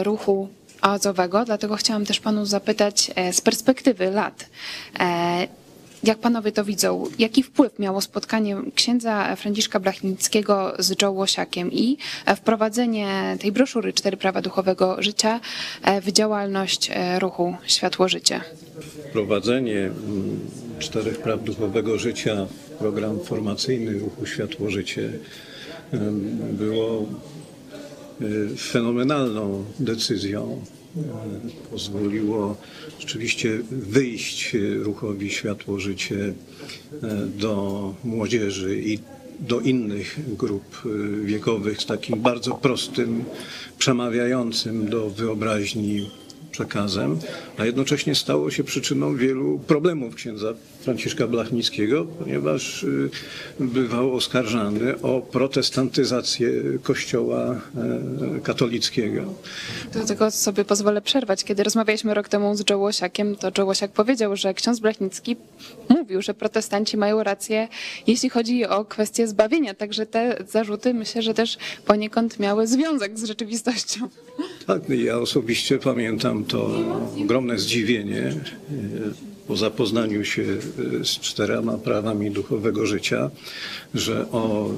ruchu 0.03 0.49
oazowego, 0.83 1.45
dlatego 1.45 1.76
chciałam 1.76 2.07
też 2.07 2.21
panu 2.21 2.47
zapytać 2.47 3.11
z 3.33 3.41
perspektywy 3.41 4.11
lat, 4.11 4.50
jak 6.06 6.18
panowie 6.18 6.52
to 6.52 6.64
widzą, 6.64 7.04
jaki 7.18 7.42
wpływ 7.42 7.78
miało 7.78 8.00
spotkanie 8.00 8.56
księdza 8.75 9.37
Franciszka 9.37 9.80
Blachnickiego 9.80 10.75
z 10.78 11.02
Joe 11.02 11.12
Łosiakiem 11.12 11.73
i 11.73 11.96
e, 12.26 12.37
wprowadzenie 12.37 13.37
tej 13.40 13.52
broszury 13.52 13.92
Cztery 13.92 14.16
Prawa 14.16 14.42
Duchowego 14.42 15.02
Życia 15.02 15.40
e, 15.82 16.00
w 16.00 16.12
działalność 16.12 16.90
e, 16.92 17.18
ruchu 17.18 17.56
Światło 17.66 18.08
Życie? 18.08 18.40
Wprowadzenie 19.08 19.78
mm, 19.78 20.40
czterech 20.78 21.18
praw 21.18 21.44
duchowego 21.44 21.99
życia 21.99 22.46
w 22.46 22.70
program 22.70 23.20
formacyjny 23.20 23.99
ruchu 23.99 24.26
Światło 24.26 24.70
Życie 24.70 25.11
było 26.52 27.06
fenomenalną 28.58 29.64
decyzją. 29.78 30.62
Pozwoliło 31.71 32.57
rzeczywiście 33.01 33.59
wyjść 33.71 34.57
ruchowi 34.79 35.31
Światło 35.31 35.79
Życie 35.81 36.33
e, 37.03 37.27
do 37.27 37.95
młodzieży 38.05 38.81
i 38.81 38.99
do 39.41 39.61
innych 39.61 40.37
grup 40.37 40.83
e, 40.87 41.27
wiekowych 41.27 41.83
z 41.83 41.87
takim 41.87 42.21
bardzo 42.21 42.55
prostym, 42.55 43.25
przemawiającym 43.79 44.89
do 44.89 45.11
wyobraźni 45.11 46.11
przekazem, 46.51 47.19
a 47.59 47.65
jednocześnie 47.65 48.15
stało 48.15 48.51
się 48.51 48.65
przyczyną 48.65 49.17
wielu 49.17 49.59
problemów 49.59 50.15
księdza 50.15 50.55
Franciszka 50.85 51.26
Blachnickiego, 51.26 52.05
ponieważ 52.05 52.83
y, 52.83 53.11
bywał 53.61 54.14
oskarżany 54.14 55.00
o 55.03 55.21
protestantyzację 55.21 56.50
kościoła 56.83 57.61
e, 58.37 58.41
katolickiego. 58.41 59.35
Do 59.95 60.07
tego 60.07 60.31
sobie 60.31 60.64
pozwolę 60.64 61.03
przerwać. 61.03 61.45
Kiedy 61.45 61.62
rozmawialiśmy 61.62 62.14
rok 62.14 62.29
temu 62.29 62.57
z 62.57 62.71
Joe 62.71 62.79
Łosiakiem, 62.79 63.37
to 63.37 63.50
Joe 63.59 63.67
Łosiak 63.67 63.91
powiedział, 63.91 64.37
że 64.37 64.55
ksiądz 64.55 64.81
Blachnicki 64.81 65.37
mówił, 65.88 66.23
że 66.23 66.35
protestanci 66.35 66.97
mają 66.97 67.23
rację, 67.23 67.69
jeśli 68.07 68.29
chodzi 68.31 68.67
o 68.67 68.85
kwestię 68.85 69.29
zbawienia. 69.29 69.75
Także 69.75 70.07
te 70.07 70.45
zarzuty 70.49 70.95
myślę, 70.95 71.23
że 71.23 71.35
też 71.35 71.59
poniekąd 71.87 72.38
miały 72.38 72.67
związek 72.67 73.19
z 73.19 73.25
rzeczywistością. 73.25 74.09
Tak, 74.67 74.83
ja 74.88 75.19
osobiście 75.19 75.79
pamiętam 75.79 76.45
to 76.45 76.71
ogromne 77.23 77.59
zdziwienie 77.59 78.21
e, 78.21 79.34
po 79.49 79.57
zapoznaniu 79.57 80.25
się 80.25 80.43
e, 80.43 81.05
z 81.05 81.09
czterema 81.09 81.79
prawami 81.79 82.31
duchowego 82.31 82.87
życia, 82.87 83.31
że 83.95 84.31
o 84.31 84.71
e, 84.71 84.75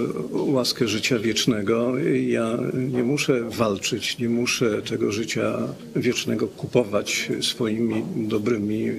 e, 0.00 0.42
łaskę 0.52 0.88
życia 0.88 1.18
wiecznego 1.18 1.98
ja 2.26 2.58
nie 2.74 3.02
muszę 3.02 3.40
walczyć, 3.50 4.18
nie 4.18 4.28
muszę 4.28 4.82
tego 4.82 5.12
życia 5.12 5.58
wiecznego 5.96 6.48
kupować 6.48 7.30
swoimi 7.40 8.04
dobrymi 8.16 8.90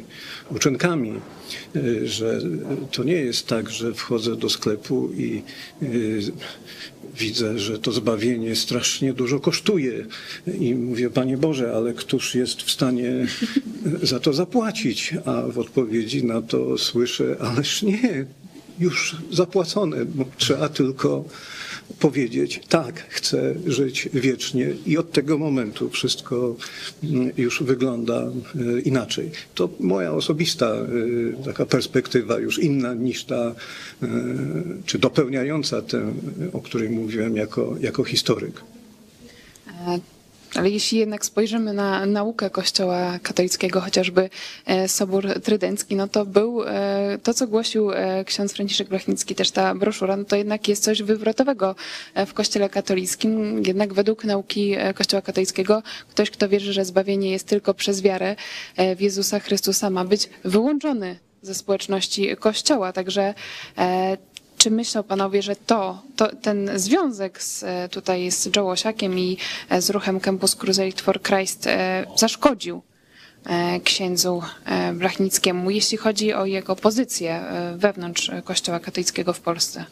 uczynkami, 0.52 1.14
E, 1.76 2.08
że 2.08 2.40
to 2.92 3.04
nie 3.04 3.14
jest 3.14 3.48
tak, 3.48 3.70
że 3.70 3.94
wchodzę 3.94 4.36
do 4.36 4.50
sklepu 4.50 5.10
i 5.18 5.42
widzę, 7.18 7.60
że 7.60 7.80
to 7.80 7.92
zbawienie 7.92 8.56
strasznie 8.56 9.14
dużo 9.14 9.40
kosztuje. 9.40 10.06
I 10.60 10.76
mówię, 10.76 11.10
Panie 11.10 11.38
Boże, 11.38 11.74
ale 11.76 11.94
któż 11.94 12.36
jest 12.36 12.62
w 12.62 12.72
stanie 12.72 13.28
za 14.04 14.20
to 14.20 14.34
zapłacić? 14.34 15.14
A 15.26 15.42
w 15.42 15.60
odpowiedzi 15.60 16.26
na 16.26 16.42
to 16.42 16.78
słyszę, 16.78 17.38
ależ 17.40 17.82
nie, 17.84 18.26
już 18.80 19.16
zapłacone, 19.32 20.06
bo 20.06 20.26
trzeba 20.38 20.70
tylko 20.70 21.26
powiedzieć, 22.00 22.62
tak, 22.70 23.06
chcę 23.10 23.56
żyć 23.66 24.10
wiecznie 24.14 24.74
i 24.86 24.98
od 24.98 25.12
tego 25.12 25.38
momentu 25.38 25.90
wszystko 25.90 26.56
mm, 27.04 27.32
już 27.38 27.64
wygląda 27.64 28.22
e, 28.24 28.80
inaczej. 28.80 29.32
To 29.56 29.70
moja 29.80 30.12
osobista 30.12 30.66
e, 30.66 31.44
taka 31.46 31.66
perspektywa, 31.66 32.40
już 32.40 32.60
inna 32.60 32.94
niż 32.94 33.24
ta, 33.24 33.36
e, 33.36 33.56
czy 34.86 35.00
dopełniająca 35.00 35.82
tę, 35.82 36.14
o 36.54 36.62
której 36.62 36.90
mówiłem 36.90 37.36
jako, 37.36 37.76
jako 37.80 38.04
historyk. 38.04 38.62
Ale 40.56 40.70
jeśli 40.70 40.98
jednak 40.98 41.26
spojrzymy 41.26 41.74
na 41.74 42.06
naukę 42.06 42.50
Kościoła 42.50 43.20
katolickiego, 43.24 43.82
chociażby 43.82 44.30
e, 44.66 44.88
Sobór 44.88 45.28
Trydencki, 45.44 45.96
no 45.96 46.08
to 46.08 46.26
był 46.26 46.64
e, 46.64 47.18
to, 47.24 47.34
co 47.34 47.48
głosił 47.48 47.92
e, 47.92 48.26
ksiądz 48.26 48.54
Franciszek 48.54 48.88
Blachnicki, 48.90 49.36
też 49.36 49.52
ta 49.52 49.76
broszura, 49.76 50.18
no 50.18 50.26
to 50.26 50.36
jednak 50.36 50.68
jest 50.68 50.84
coś 50.84 51.04
wywrotowego 51.04 51.76
w 52.28 52.34
Kościele 52.34 52.70
katolickim. 52.70 53.64
Jednak 53.68 53.94
według 53.94 54.24
nauki 54.24 54.76
Kościoła 54.96 55.22
katolickiego 55.22 55.84
ktoś, 56.10 56.30
kto 56.30 56.50
wierzy, 56.50 56.74
że 56.74 56.86
zbawienie 56.86 57.32
jest 57.32 57.48
tylko 57.48 57.74
przez 57.74 58.02
wiarę 58.02 58.36
w 58.96 59.02
Jezusa 59.02 59.40
Chrystusa, 59.40 59.90
ma 59.90 60.06
być 60.06 60.30
wyłączony 60.44 61.20
ze 61.42 61.56
społeczności 61.56 62.38
Kościoła. 62.38 62.94
Także 62.94 63.34
czy 64.66 64.72
myślą 64.72 65.04
panowie, 65.04 65.42
że 65.42 65.56
to, 65.56 66.02
to 66.16 66.36
ten 66.36 66.70
związek 66.76 67.44
z, 67.44 67.64
e, 67.64 67.90
tutaj 67.90 68.32
z 68.32 68.50
Joe 68.56 68.70
Osiakiem 68.70 69.20
i 69.20 69.38
e, 69.70 69.82
z 69.82 69.90
ruchem 69.90 70.20
Campus 70.20 70.56
Crusade 70.56 71.02
for 71.02 71.22
Christ 71.22 71.68
e, 71.68 72.06
zaszkodził 72.16 72.82
księdzu 73.84 74.42
Blachnickiemu, 74.94 75.70
jeśli 75.70 75.98
chodzi 75.98 76.34
o 76.34 76.46
jego 76.46 76.76
pozycję 76.76 77.42
wewnątrz 77.76 78.32
Kościoła 78.44 78.80
katolickiego 78.80 79.34
w 79.34 79.40
Polsce? 79.40 79.86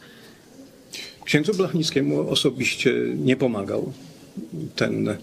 Księdzu 1.25 1.53
Blachnickiemu 1.53 2.30
osobiście 2.30 2.94
nie 3.15 3.36
pomagał 3.36 3.94
ten, 4.75 5.18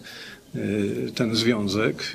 ten 1.14 1.35
związek. 1.37 2.12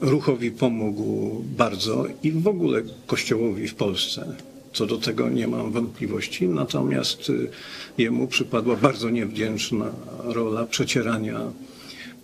Ruchowi 0.00 0.50
pomógł 0.50 1.42
bardzo 1.56 2.06
i 2.22 2.32
w 2.32 2.48
ogóle 2.48 2.82
Kościołowi 3.06 3.68
w 3.68 3.74
Polsce. 3.74 4.36
Co 4.78 4.86
do 4.86 4.98
tego 4.98 5.28
nie 5.28 5.48
mam 5.48 5.72
wątpliwości, 5.72 6.48
natomiast 6.48 7.30
y, 7.30 7.50
jemu 7.98 8.26
przypadła 8.26 8.76
bardzo 8.76 9.10
niewdzięczna 9.10 9.90
rola 10.24 10.66
przecierania 10.66 11.40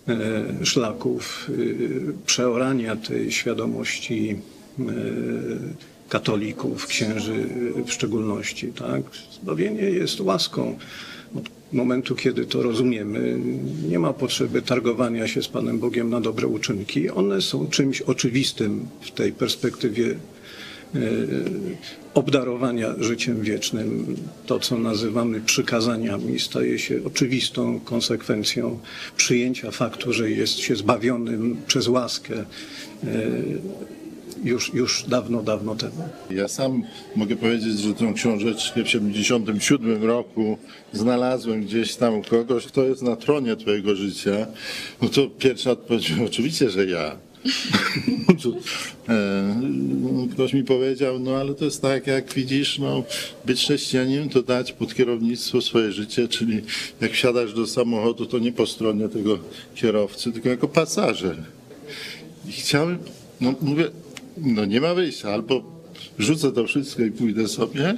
e, 0.07 0.65
szlaków, 0.65 1.49
y, 1.49 2.13
przeorania 2.25 2.95
tej 2.95 3.31
świadomości 3.31 4.37
katolików, 6.09 6.87
księży 6.87 7.47
w 7.85 7.91
szczególności. 7.91 8.67
Tak? 8.67 9.01
Zbawienie 9.41 9.81
jest 9.81 10.21
łaską. 10.21 10.77
Od 11.35 11.49
momentu, 11.73 12.15
kiedy 12.15 12.45
to 12.45 12.63
rozumiemy, 12.63 13.39
nie 13.89 13.99
ma 13.99 14.13
potrzeby 14.13 14.61
targowania 14.61 15.27
się 15.27 15.43
z 15.43 15.47
Panem 15.47 15.79
Bogiem 15.79 16.09
na 16.09 16.21
dobre 16.21 16.47
uczynki. 16.47 17.09
One 17.09 17.41
są 17.41 17.67
czymś 17.67 18.01
oczywistym 18.01 18.87
w 19.01 19.11
tej 19.11 19.31
perspektywie 19.31 20.15
obdarowania 22.13 22.95
życiem 22.99 23.41
wiecznym. 23.41 24.15
To, 24.45 24.59
co 24.59 24.77
nazywamy 24.77 25.41
przykazaniami, 25.41 26.39
staje 26.39 26.79
się 26.79 26.99
oczywistą 27.05 27.79
konsekwencją 27.79 28.79
przyjęcia 29.17 29.71
faktu, 29.71 30.13
że 30.13 30.31
jest 30.31 30.57
się 30.57 30.75
zbawionym 30.75 31.57
przez 31.67 31.87
łaskę 31.87 32.35
e, 32.35 32.45
już, 34.43 34.73
już 34.73 35.03
dawno, 35.07 35.43
dawno 35.43 35.75
temu. 35.75 36.09
Ja 36.29 36.47
sam 36.47 36.83
mogę 37.15 37.35
powiedzieć, 37.35 37.79
że 37.79 37.93
tę 37.93 38.13
książeczkę 38.15 38.83
w 38.83 38.89
77 38.89 40.03
roku 40.03 40.57
znalazłem 40.93 41.61
gdzieś 41.61 41.95
tam 41.95 42.13
u 42.13 42.21
kogoś, 42.21 42.65
kto 42.65 42.83
jest 42.83 43.01
na 43.01 43.15
tronie 43.15 43.55
twojego 43.55 43.95
życia. 43.95 44.47
No 45.01 45.09
to 45.09 45.27
pierwsza 45.27 45.71
odpowiedź, 45.71 46.13
oczywiście, 46.25 46.69
że 46.69 46.85
ja. 46.85 47.17
E, 49.09 49.55
Ktoś 50.31 50.53
mi 50.53 50.63
powiedział, 50.63 51.19
no 51.19 51.35
ale 51.35 51.53
to 51.53 51.65
jest 51.65 51.81
tak, 51.81 52.07
jak 52.07 52.33
widzisz, 52.33 52.79
no, 52.79 53.03
być 53.45 53.59
chrześcijaninem 53.59 54.29
to 54.29 54.41
dać 54.43 54.71
pod 54.71 54.95
kierownictwo 54.95 55.61
swoje 55.61 55.91
życie, 55.91 56.27
czyli 56.27 56.61
jak 57.01 57.11
wsiadasz 57.11 57.53
do 57.53 57.67
samochodu, 57.67 58.25
to 58.25 58.39
nie 58.39 58.51
po 58.51 58.65
stronie 58.67 59.09
tego 59.09 59.39
kierowcy, 59.75 60.31
tylko 60.31 60.49
jako 60.49 60.67
pasażer. 60.67 61.37
I 62.49 62.51
chciałem, 62.51 62.97
no 63.41 63.53
mówię, 63.61 63.87
no 64.37 64.65
nie 64.65 64.81
ma 64.81 64.93
wyjścia, 64.93 65.29
albo 65.29 65.63
rzucę 66.19 66.51
to 66.51 66.67
wszystko 66.67 67.03
i 67.03 67.11
pójdę 67.11 67.47
sobie, 67.47 67.95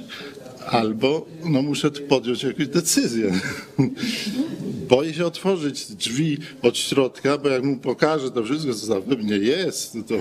albo 0.70 1.26
no 1.44 1.62
muszę 1.62 1.90
podjąć 1.90 2.42
jakąś 2.42 2.68
decyzję. 2.68 3.32
Boję 4.88 5.14
się 5.14 5.26
otworzyć 5.26 5.84
drzwi 5.84 6.38
od 6.62 6.78
środka, 6.78 7.38
bo 7.38 7.48
jak 7.48 7.64
mu 7.64 7.76
pokażę 7.76 8.30
to 8.30 8.44
wszystko, 8.44 8.74
co 8.74 8.86
za 8.86 9.00
we 9.00 9.16
mnie 9.16 9.36
jest, 9.36 9.94
no 9.94 10.02
to 10.02 10.14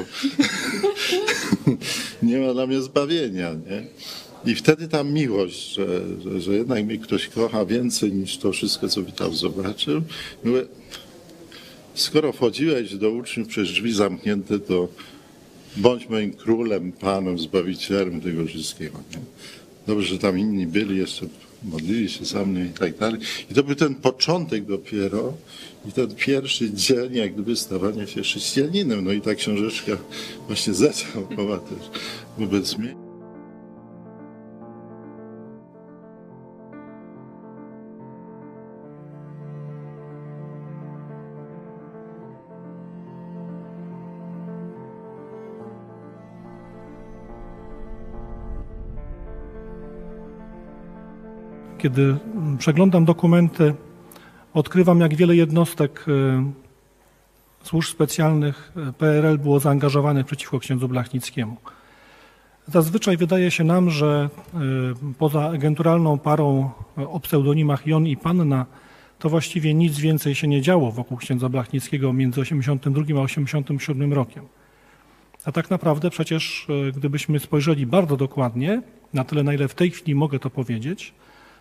nie 2.28 2.38
ma 2.40 2.54
dla 2.54 2.68
mnie 2.68 2.82
zbawienia. 2.82 3.54
Nie? 3.54 3.88
I 4.52 4.56
wtedy 4.56 4.88
ta 4.88 5.04
miłość, 5.04 5.74
że, 5.74 6.02
że, 6.24 6.42
że 6.42 6.54
jednak 6.54 6.86
mnie 6.86 6.98
ktoś 6.98 7.28
kocha 7.28 7.66
więcej 7.66 8.12
niż 8.12 8.38
to 8.38 8.52
wszystko, 8.52 8.90
co 8.90 9.02
tam 9.04 9.36
zobaczył. 9.36 10.02
Mówię, 10.44 10.66
skoro 11.94 12.34
wchodziłeś 12.34 12.96
do 12.96 13.10
uczniów 13.10 13.48
przez 13.48 13.70
drzwi 13.70 13.94
zamknięte, 13.94 14.60
to 14.60 14.88
bądź 15.78 16.10
moim 16.10 16.34
królem, 16.34 16.92
panem, 16.92 17.40
zbawicielem 17.40 18.22
tego 18.22 18.46
wszystkiego. 18.46 18.98
Nie? 19.12 19.20
Dobrze, 19.88 20.08
że 20.08 20.20
tam 20.20 20.40
inni 20.40 20.68
byli, 20.68 20.98
jeszcze 20.98 21.26
modlili 21.64 22.10
się 22.10 22.26
za 22.26 22.46
mnie 22.46 22.66
i 22.66 22.80
tak 22.80 22.98
dalej. 22.98 23.22
I 23.52 23.54
to 23.54 23.64
był 23.64 23.76
ten 23.76 23.96
początek 23.96 24.66
dopiero 24.66 25.34
i 25.90 25.92
ten 25.92 26.16
pierwszy 26.16 26.74
dzień 26.74 27.16
jak 27.16 27.34
gdyby 27.34 27.56
stawania 27.56 28.08
się 28.08 28.22
chrześcijaninem. 28.22 29.06
No 29.06 29.12
i 29.12 29.22
ta 29.22 29.36
książeczka 29.36 29.98
właśnie 30.48 30.74
zadziałała 30.74 31.58
też 31.58 31.90
wobec 32.38 32.78
mnie. 32.78 33.07
Kiedy 51.78 52.18
przeglądam 52.58 53.06
dokumenty, 53.06 53.74
odkrywam, 54.54 55.00
jak 55.00 55.16
wiele 55.16 55.36
jednostek 55.36 56.06
e, 56.08 56.52
służb 57.64 57.90
specjalnych 57.90 58.72
e, 58.76 58.94
PRL 58.94 59.38
było 59.38 59.60
zaangażowanych 59.60 60.26
przeciwko 60.26 60.60
księdzu 60.60 60.88
Blachnickiemu. 60.88 61.58
Zazwyczaj 62.68 63.18
wydaje 63.18 63.52
się 63.52 63.64
nam, 63.64 63.90
że 63.90 64.30
e, 64.54 64.60
poza 65.18 65.50
agenturalną 65.50 66.18
parą 66.18 66.70
o 66.96 67.20
pseudonimach 67.20 67.88
Jon 67.88 68.08
i 68.08 68.18
Panna, 68.18 68.66
to 69.20 69.30
właściwie 69.30 69.74
nic 69.74 70.00
więcej 70.00 70.36
się 70.36 70.48
nie 70.48 70.62
działo 70.62 70.92
wokół 70.92 71.18
księdza 71.18 71.50
Blachnickiego 71.50 72.14
między 72.14 72.42
82 72.42 73.20
a 73.20 73.24
87 73.24 74.14
rokiem. 74.14 74.44
A 75.46 75.52
tak 75.52 75.70
naprawdę 75.70 76.10
przecież, 76.10 76.68
gdybyśmy 76.96 77.40
spojrzeli 77.40 77.86
bardzo 77.86 78.18
dokładnie, 78.18 78.82
na 79.14 79.24
tyle 79.24 79.44
na 79.44 79.54
ile 79.54 79.68
w 79.68 79.76
tej 79.76 79.92
chwili 79.92 80.16
mogę 80.16 80.40
to 80.40 80.50
powiedzieć, 80.50 81.14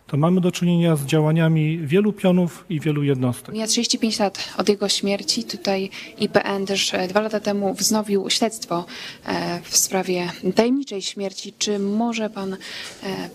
to 0.07 0.17
mamy 0.17 0.41
do 0.41 0.53
czynienia 0.53 0.97
z 0.97 1.05
działaniami 1.05 1.79
wielu 1.79 2.13
pionów 2.13 2.65
i 2.71 2.81
wielu 2.81 3.03
jednostek. 3.03 3.55
Mija 3.55 3.67
35 3.67 4.19
lat 4.19 4.55
od 4.57 4.69
jego 4.69 4.89
śmierci. 4.89 5.45
Tutaj 5.45 5.91
IPN 6.19 6.67
też 6.67 6.95
e, 6.95 7.09
dwa 7.09 7.21
lata 7.21 7.41
temu 7.41 7.75
wznowił 7.75 8.31
śledztwo 8.31 8.85
e, 9.27 9.61
w 9.63 9.77
sprawie 9.77 10.33
tajemniczej 10.55 11.03
śmierci. 11.03 11.53
Czy 11.59 11.79
może 11.79 12.31
pan 12.31 12.53
e, 12.53 12.57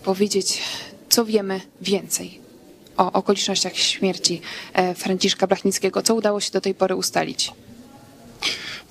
powiedzieć, 0.04 0.62
co 1.08 1.24
wiemy 1.24 1.60
więcej 1.80 2.42
o 2.96 3.12
okolicznościach 3.12 3.76
śmierci 3.76 4.40
Franciszka 4.96 5.46
Blachnickiego? 5.46 6.02
Co 6.02 6.14
udało 6.14 6.40
się 6.40 6.52
do 6.52 6.60
tej 6.60 6.74
pory 6.74 6.96
ustalić? 6.96 7.52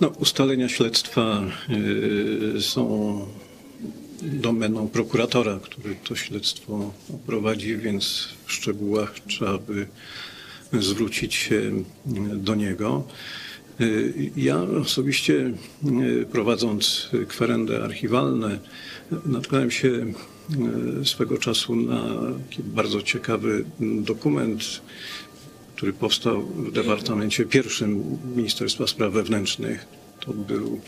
No, 0.02 0.08
ustalenia 0.08 0.70
śledztwa 0.70 1.42
są 2.60 3.20
domeną 4.22 4.88
prokuratora, 4.88 5.60
który 5.64 5.96
to 6.04 6.16
śledztwo 6.16 6.94
prowadzi, 7.26 7.78
więc 7.78 8.30
w 8.46 8.52
szczegółach 8.52 9.16
trzeba 9.28 9.58
by 9.58 9.88
zwrócić 10.74 11.36
się 11.36 11.62
do 12.36 12.56
niego. 12.56 13.04
Ja 14.36 14.62
osobiście 14.62 15.54
prowadząc 16.32 17.10
kwerendy 17.28 17.84
archiwalne 17.84 18.60
natknąłem 19.26 19.72
się 19.72 19.88
y, 21.02 21.06
swego 21.06 21.38
czasu 21.38 21.76
na 21.76 22.04
bardzo 22.60 23.02
ciekawy 23.02 23.66
dokument, 23.80 24.82
który 25.76 25.94
powstał 25.94 26.42
w 26.42 26.72
Departamencie 26.72 27.46
Pierwszym 27.46 28.18
Ministerstwa 28.36 28.88
Spraw 28.88 29.14
Wewnętrznych. 29.14 29.86
To 30.20 30.34
był 30.34 30.82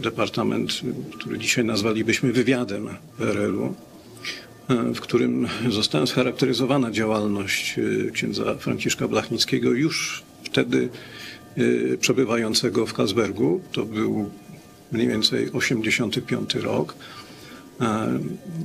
departament, 0.00 0.70
y, 0.70 1.16
który 1.18 1.38
dzisiaj 1.38 1.64
nazwalibyśmy 1.64 2.32
wywiadem 2.32 2.88
PRL-u. 3.18 3.74
e, 4.68 4.94
w 4.94 5.00
którym 5.00 5.48
została 5.68 6.06
scharakteryzowana 6.06 6.90
działalność 6.90 7.78
e, 7.78 8.10
księdza 8.10 8.54
Franciszka 8.54 9.08
Blachnickiego 9.08 9.70
już 9.70 10.22
wtedy 10.44 10.88
przebywającego 12.00 12.86
w 12.86 12.94
Kasbergu. 12.94 13.60
To 13.72 13.84
był 13.84 14.30
mniej 14.92 15.08
więcej 15.08 15.50
85 15.52 16.54
rok. 16.54 16.94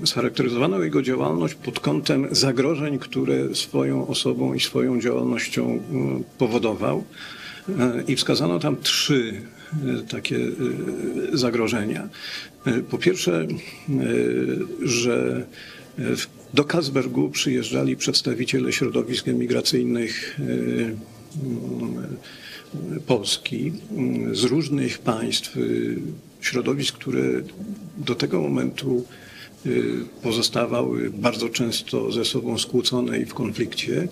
Scharakteryzowano 0.05 0.83
jego 0.83 1.01
działalność 1.01 1.55
pod 1.55 1.79
kątem 1.79 2.27
zagrożeń, 2.31 2.99
które 2.99 3.55
swoją 3.55 4.07
osobą 4.07 4.53
i 4.53 4.59
swoją 4.59 5.01
działalnością 5.01 5.65
e, 5.69 5.79
powodował. 6.37 7.03
E, 7.79 8.03
I 8.07 8.15
wskazano 8.15 8.59
tam 8.59 8.77
trzy 8.81 9.41
e, 9.73 10.01
takie 10.01 10.39
zagrożenia. 11.33 12.09
Po 12.89 12.97
pierwsze, 12.97 13.47
że 14.81 15.45
do 16.53 16.63
Kasbergu 16.63 17.29
przyjeżdżali 17.29 17.97
przedstawiciele 17.97 18.73
środowisk 18.73 19.27
emigracyjnych 19.27 20.39
Polski 23.07 23.73
z 24.31 24.43
różnych 24.43 24.99
państw, 24.99 25.57
środowisk, 26.47 26.95
które 26.95 27.21
do 27.97 28.15
tego 28.15 28.41
momentu 28.41 29.05
y, 29.65 29.93
pozostawały 30.23 31.09
bardzo 31.09 31.49
często 31.49 32.11
ze 32.11 32.25
sobą 32.25 32.57
skłócone 32.57 33.19
i 33.19 33.25
w 33.25 33.33
konflikcie. 33.33 34.07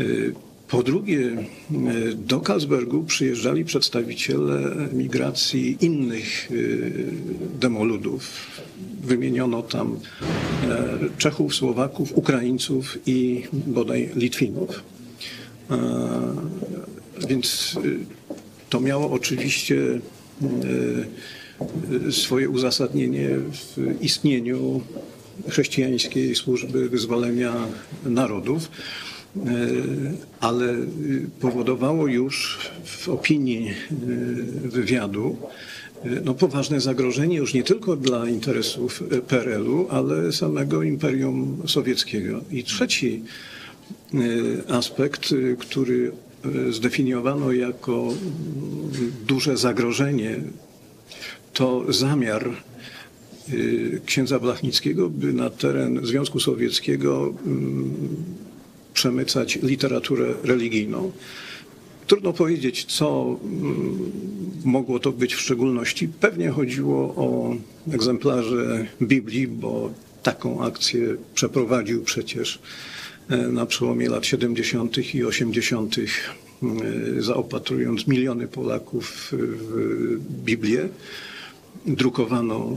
Y, 0.00 0.34
Po 0.68 0.82
drugie, 0.82 1.18
y, 1.18 2.14
do 2.14 2.40
Kalsbergu 2.40 3.04
przyjeżdżali 3.04 3.64
przedstawiciele 3.64 4.88
migracji 4.92 5.76
innych 5.80 6.50
demoludów. 7.60 8.22
Wymieniono 9.02 9.62
tam 9.62 9.98
e, 10.68 10.98
Czechów, 11.18 11.54
Słowaków, 11.54 12.12
Ukraińców 12.18 12.98
i 13.06 13.42
bodaj 13.52 14.10
Litwinów. 14.16 14.82
E, 15.70 15.76
Więc 17.28 17.76
to 18.70 18.80
miało 18.80 19.10
oczywiście 19.10 19.76
swoje 22.10 22.48
uzasadnienie 22.48 23.28
w 23.52 23.96
istnieniu 24.00 24.80
chrześcijańskiej 25.48 26.34
służby 26.34 26.88
wyzwolenia 26.88 27.54
narodów, 28.04 28.70
y, 29.36 29.40
ale 30.40 30.74
powodowało 31.40 32.06
już 32.06 32.58
w 32.84 33.08
opinii 33.08 33.68
y, 33.68 33.74
wywiadu 34.68 35.36
y, 36.06 36.22
no, 36.24 36.34
poważne 36.34 36.80
zagrożenie 36.80 37.36
już 37.36 37.54
nie 37.54 37.62
tylko 37.62 37.96
dla 37.96 38.28
interesów 38.28 39.02
PRL-u, 39.28 39.86
ale 39.90 40.32
samego 40.32 40.82
Imperium 40.82 41.62
Sowieckiego. 41.66 42.40
I 42.50 42.64
trzeci 42.64 43.22
aspekt, 44.68 45.34
który 45.58 46.12
zdefiniowano 46.70 47.52
jako 47.52 48.12
duże 49.26 49.56
zagrożenie, 49.56 50.40
to 51.56 51.92
zamiar 51.92 52.50
y, 53.52 54.00
księdza 54.06 54.38
Blachnickiego, 54.38 55.10
by 55.10 55.32
na 55.32 55.50
teren 55.50 56.06
Związku 56.06 56.40
Sowieckiego 56.40 57.34
mm, 57.46 57.94
przemycać 58.94 59.58
literaturę 59.62 60.34
religijną. 60.44 61.12
Trudno 62.06 62.32
powiedzieć, 62.32 62.84
co 62.84 63.36
mm, 63.44 64.12
mogło 64.64 64.98
to 65.00 65.12
być 65.12 65.34
w 65.34 65.40
szczególności. 65.40 66.08
Pewnie 66.20 66.50
chodziło 66.50 66.98
o 66.98 67.56
egzemplarze 67.92 68.86
Biblii, 69.02 69.48
bo 69.48 69.90
taką 70.22 70.64
akcję 70.64 71.16
przeprowadził 71.34 72.02
przecież 72.02 72.58
e, 73.28 73.36
na 73.36 73.66
przełomie 73.66 74.08
lat 74.08 74.26
70. 74.26 75.14
i 75.14 75.24
80., 75.24 75.96
e, 75.98 76.02
zaopatrując 77.22 78.06
miliony 78.06 78.48
Polaków 78.48 79.32
w 79.32 80.18
Biblię 80.44 80.88
drukowano 81.86 82.72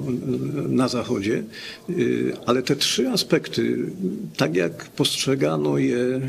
na 0.69 0.87
Zachodzie, 0.87 1.43
Y, 1.89 2.33
ale 2.45 2.63
te 2.63 2.75
trzy 2.75 3.09
aspekty, 3.09 3.77
tak 4.37 4.55
jak 4.55 4.85
postrzegano 4.85 5.77
je 5.77 6.21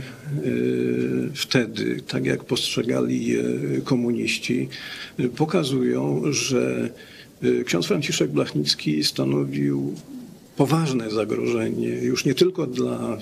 y, 0.44 1.30
wtedy, 1.34 2.02
tak 2.06 2.24
jak 2.24 2.44
postrzegali 2.44 3.26
je 3.26 3.42
komuniści, 3.84 4.68
pokazują, 5.36 6.22
że 6.32 6.90
ksiądz 7.64 7.86
Franciszek 7.86 8.30
Blachnicki 8.30 9.04
stanowił 9.04 9.94
poważne 10.56 11.10
zagrożenie 11.10 11.88
już 11.88 12.24
nie 12.24 12.34
tylko 12.34 12.66
dla 12.66 13.18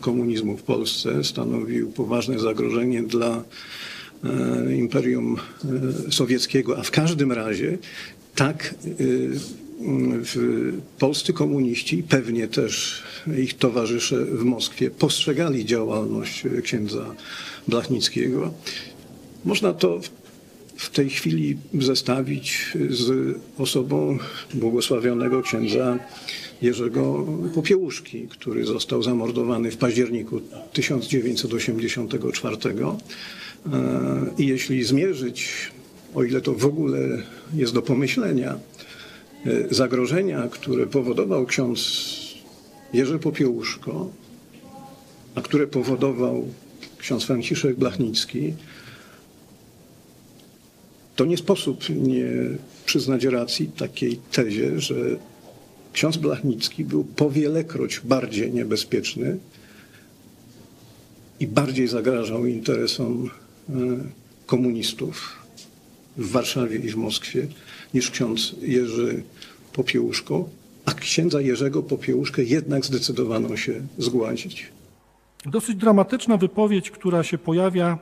komunizmu 0.00 0.56
w 0.56 0.62
Polsce, 0.62 1.24
stanowił 1.24 1.90
poważne 1.90 2.38
zagrożenie 2.38 3.02
dla 3.02 3.44
e, 4.24 4.76
Imperium 4.76 5.36
e, 6.08 6.12
Sowieckiego, 6.12 6.78
a 6.78 6.82
w 6.82 6.90
każdym 6.90 7.32
razie 7.32 7.78
tak 8.34 8.74
y, 9.00 9.30
w 10.24 10.72
polscy 10.98 11.32
komuniści 11.32 12.02
pewnie 12.02 12.48
też 12.48 13.02
ich 13.38 13.54
towarzysze 13.54 14.24
w 14.24 14.44
Moskwie 14.44 14.90
postrzegali 14.90 15.64
działalność 15.64 16.44
księdza 16.62 17.14
Blachnickiego. 17.68 18.54
Można 19.44 19.72
to 19.72 20.00
w- 20.76 20.90
tej 20.90 21.10
chwili 21.10 21.56
zestawić 21.74 22.72
z 22.90 23.36
osobą 23.58 24.18
błogosławionego 24.54 25.42
księdza 25.42 25.98
Jerzego 26.62 27.26
Popiełuszki, 27.54 28.28
który 28.28 28.64
został 28.66 29.02
zamordowany 29.02 29.70
w 29.70 29.76
październiku 29.76 30.40
1984. 30.72 32.56
E, 32.56 33.02
I 34.38 34.46
jeśli 34.46 34.84
zmierzyć, 34.84 35.48
o 36.14 36.22
ile 36.22 36.40
to 36.40 36.52
w 36.52 36.66
ogóle 36.66 36.98
jest 37.54 37.74
do 37.74 37.82
pomyślenia, 37.82 38.58
e, 39.46 39.74
zagrożenia, 39.74 40.48
które 40.48 40.86
powodował 40.86 41.46
ksiądz 41.46 42.12
Jerzy 42.92 43.18
Popiełuszko, 43.18 44.10
a 45.34 45.40
które 45.40 45.66
powodował 45.66 46.48
ksiądz 46.98 47.24
Franciszek 47.24 47.76
Blachnicki, 47.76 48.54
to 51.16 51.24
nie 51.24 51.36
sposób 51.36 51.88
nie 51.88 52.28
przyznać 52.86 53.24
racji 53.24 53.66
takiej 53.66 54.16
tezie, 54.32 54.80
że 54.80 54.94
ksiądz 55.92 56.16
Blachnicki 56.16 56.84
był 56.84 57.04
powielekroć 57.04 58.00
bardziej 58.04 58.52
niebezpieczny 58.52 59.38
i 61.40 61.46
bardziej 61.46 61.88
zagrażał 61.88 62.46
interesom 62.46 63.30
e, 63.68 63.72
komunistów 64.46 65.41
w 66.16 66.30
Warszawie 66.30 66.76
i 66.76 66.88
w 66.88 66.96
Moskwie 66.96 67.46
niż 67.94 68.10
ksiądz 68.10 68.54
Jerzy 68.62 69.22
Popiełuszko, 69.72 70.48
a 70.84 70.92
księdza 70.94 71.40
Jerzego 71.40 71.82
Popiełuszkę 71.82 72.42
jednak 72.42 72.84
zdecydowano 72.84 73.56
się 73.56 73.72
zgładzić. 73.98 74.72
Dosyć 75.46 75.76
dramatyczna 75.76 76.36
wypowiedź, 76.36 76.90
która 76.90 77.22
się 77.22 77.38
pojawia 77.38 77.98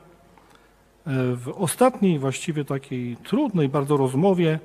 e, 1.05 1.35
w 1.35 1.53
ostatniej, 1.57 2.19
właściwie 2.19 2.65
takiej 2.65 3.17
trudnej 3.17 3.69
bardzo 3.69 3.97
rozmowie 3.97 4.59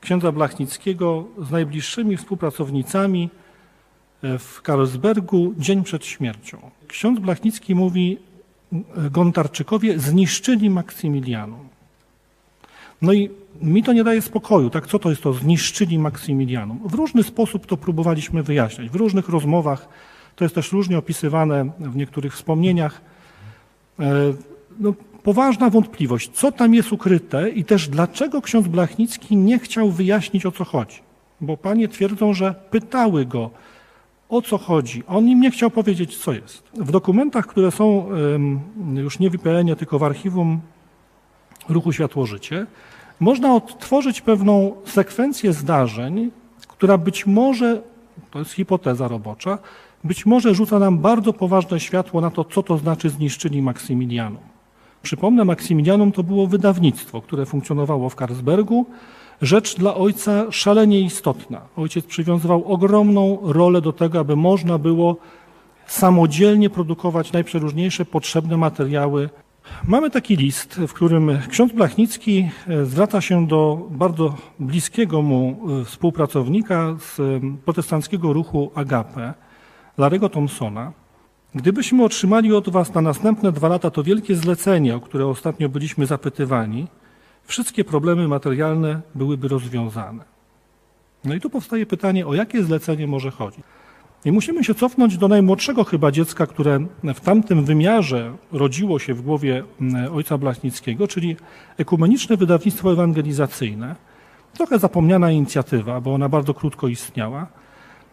księdza 0.00 0.32
Blachnickiego 0.32 1.24
z 1.38 1.50
najbliższymi 1.50 2.16
współpracownicami 2.16 3.30
e, 4.22 4.38
w 4.38 4.62
Karlsbergu 4.62 5.54
dzień 5.58 5.84
przed 5.84 6.06
śmiercią. 6.06 6.70
Ksiądz 6.88 7.20
Blachnicki 7.20 7.74
mówi 7.74 8.18
e, 8.72 9.10
Gontarczykowie, 9.10 9.98
zniszczyli 9.98 10.70
Maksymilianum. 10.70 11.67
No 13.02 13.12
i 13.12 13.30
mi 13.62 13.82
to 13.82 13.92
nie 13.92 14.04
daje 14.04 14.22
spokoju, 14.22 14.70
tak 14.70 14.86
co 14.86 14.98
to 14.98 15.10
jest 15.10 15.22
to 15.22 15.32
zniszczyli 15.32 15.98
Maksymilianum? 15.98 16.80
W 16.84 16.94
różny 16.94 17.22
sposób 17.22 17.66
to 17.66 17.76
próbowaliśmy 17.76 18.42
wyjaśniać, 18.42 18.90
w 18.90 18.94
różnych 18.94 19.28
rozmowach, 19.28 19.88
to 20.36 20.44
jest 20.44 20.54
też 20.54 20.72
różnie 20.72 20.98
opisywane 20.98 21.70
w 21.78 21.96
niektórych 21.96 22.34
wspomnieniach. 22.34 23.00
E, 24.00 24.32
No, 24.80 24.94
poważna 25.22 25.70
wątpliwość, 25.70 26.30
co 26.30 26.52
tam 26.52 26.74
jest 26.74 26.92
ukryte 26.92 27.50
i 27.50 27.64
też 27.64 27.88
dlaczego 27.88 28.42
ksiądz 28.42 28.68
Blachnicki 28.68 29.36
nie 29.36 29.58
chciał 29.58 29.90
wyjaśnić 29.90 30.46
o 30.46 30.52
co 30.52 30.64
chodzi. 30.64 30.98
Bo 31.40 31.56
panie 31.56 31.88
twierdzą, 31.88 32.34
że 32.34 32.54
pytały 32.70 33.26
go 33.26 33.50
o 34.28 34.42
co 34.42 34.58
chodzi. 34.58 35.02
On 35.06 35.28
im 35.28 35.40
nie 35.40 35.50
chciał 35.50 35.70
powiedzieć, 35.70 36.16
co 36.18 36.32
jest. 36.32 36.62
W 36.74 36.90
dokumentach, 36.90 37.46
które 37.46 37.70
są 37.70 38.08
już 38.94 39.18
nie 39.18 39.30
w 39.30 39.34
IPN-ie, 39.34 39.76
tylko 39.76 39.98
w 39.98 40.02
archiwum 40.02 40.60
ruchu 41.68 41.92
Światło-Życie, 41.92 42.66
można 43.20 43.54
odtworzyć 43.54 44.20
pewną 44.20 44.72
sekwencję 44.84 45.52
zdarzeń, 45.52 46.30
która 46.68 46.98
być 46.98 47.26
może, 47.26 47.82
to 48.30 48.38
jest 48.38 48.52
hipoteza 48.52 49.08
robocza, 49.08 49.58
być 50.04 50.26
może 50.26 50.54
rzuca 50.54 50.78
nam 50.78 50.98
bardzo 50.98 51.32
poważne 51.32 51.80
światło 51.80 52.20
na 52.20 52.30
to, 52.30 52.44
co 52.44 52.62
to 52.62 52.78
znaczy 52.78 53.10
zniszczyli 53.10 53.62
Maksymilianum. 53.62 54.42
Przypomnę, 55.02 55.44
Maksymilianum 55.44 56.12
to 56.12 56.22
było 56.22 56.46
wydawnictwo, 56.46 57.22
które 57.22 57.46
funkcjonowało 57.46 58.08
w 58.08 58.16
Karlsbergu. 58.16 58.86
Rzecz 59.42 59.76
dla 59.76 59.94
ojca 59.94 60.52
szalenie 60.52 61.00
istotna. 61.00 61.60
Ojciec 61.76 62.06
przywiązywał 62.06 62.64
ogromną 62.64 63.38
rolę 63.42 63.80
do 63.80 63.92
tego, 63.92 64.18
aby 64.18 64.36
można 64.36 64.78
było 64.78 65.16
samodzielnie 65.86 66.70
produkować 66.70 67.32
najprzeróżniejsze 67.32 68.04
potrzebne 68.04 68.56
materiały. 68.56 69.28
Mamy 69.84 70.10
taki 70.10 70.36
list, 70.36 70.80
w 70.88 70.92
którym 70.92 71.38
ksiądz 71.48 71.72
Blachnicki 71.72 72.50
e, 72.68 72.84
zwraca 72.84 73.20
się 73.20 73.46
do 73.46 73.88
bardzo 73.90 74.34
bliskiego 74.60 75.22
mu 75.22 75.58
e, 75.80 75.84
współpracownika 75.84 76.96
z 76.98 77.20
e, 77.20 77.22
protestanckiego 77.64 78.32
ruchu 78.32 78.70
Agape, 78.74 79.34
Larego 79.98 80.28
Thompsona. 80.28 80.92
Gdybyśmy 81.54 82.04
otrzymali 82.04 82.52
od 82.52 82.68
Was 82.68 82.94
na 82.94 83.00
następne 83.00 83.52
dwa 83.52 83.68
lata 83.68 83.90
to 83.90 84.02
wielkie 84.02 84.36
zlecenie, 84.36 84.96
o 84.96 85.00
które 85.00 85.26
ostatnio 85.26 85.68
byliśmy 85.68 86.06
zapytywani, 86.06 86.86
wszystkie 87.44 87.84
problemy 87.84 88.28
materialne 88.28 89.00
byłyby 89.14 89.48
rozwiązane. 89.48 90.24
No 91.24 91.34
i 91.34 91.40
tu 91.40 91.50
powstaje 91.50 91.86
pytanie, 91.86 92.26
o 92.26 92.34
jakie 92.34 92.64
zlecenie 92.64 93.06
może 93.06 93.30
chodzić. 93.30 93.64
I 94.24 94.32
musimy 94.32 94.64
się 94.64 94.74
cofnąć 94.74 95.18
do 95.18 95.28
najmłodszego 95.28 95.84
chyba 95.84 96.10
dziecka, 96.10 96.46
które 96.46 96.80
w 97.14 97.20
tamtym 97.20 97.64
wymiarze 97.64 98.32
rodziło 98.52 98.98
się 98.98 99.14
w 99.14 99.22
głowie 99.22 99.64
mm, 99.80 100.14
ojca 100.14 100.38
Blachnickiego, 100.38 101.08
czyli 101.08 101.36
ekumeniczne 101.78 102.36
wydawnictwo 102.36 102.92
ewangelizacyjne. 102.92 103.96
Trochę 104.52 104.78
zapomniana 104.78 105.30
inicjatywa, 105.30 106.00
bo 106.00 106.14
ona 106.14 106.28
bardzo 106.28 106.54
krótko 106.54 106.88
istniała, 106.88 107.46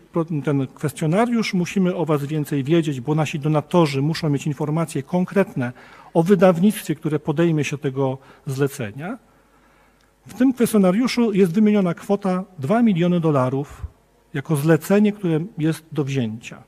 ten 0.45 0.67
kwestionariusz, 0.67 1.55
musimy 1.55 1.95
o 1.95 2.05
was 2.05 2.25
więcej 2.25 2.65
wiedzieć, 2.65 3.01
bo 3.01 3.15
nasi 3.15 3.39
donatorzy 3.39 4.03
muszą 4.03 4.31
mieć 4.31 4.47
informacje 4.47 5.03
konkretne 5.03 5.73
o 6.15 6.23
wydawnictwie, 6.23 6.95
które 6.95 7.19
podejmie 7.19 7.65
się 7.65 7.79
tego 7.79 8.19
zlecenia. 8.47 9.19
W 10.27 10.35
tym 10.35 10.53
kwestionariuszu 10.53 11.33
jest 11.33 11.53
wymieniona 11.53 11.95
kwota 11.95 12.45
2 12.59 12.83
miliony 12.83 13.21
dolarów 13.21 13.87
jako 14.35 14.57
zlecenie, 14.57 15.13
które 15.13 15.41
jest 15.59 15.85
do 15.93 16.05
wzięcia. 16.05 16.63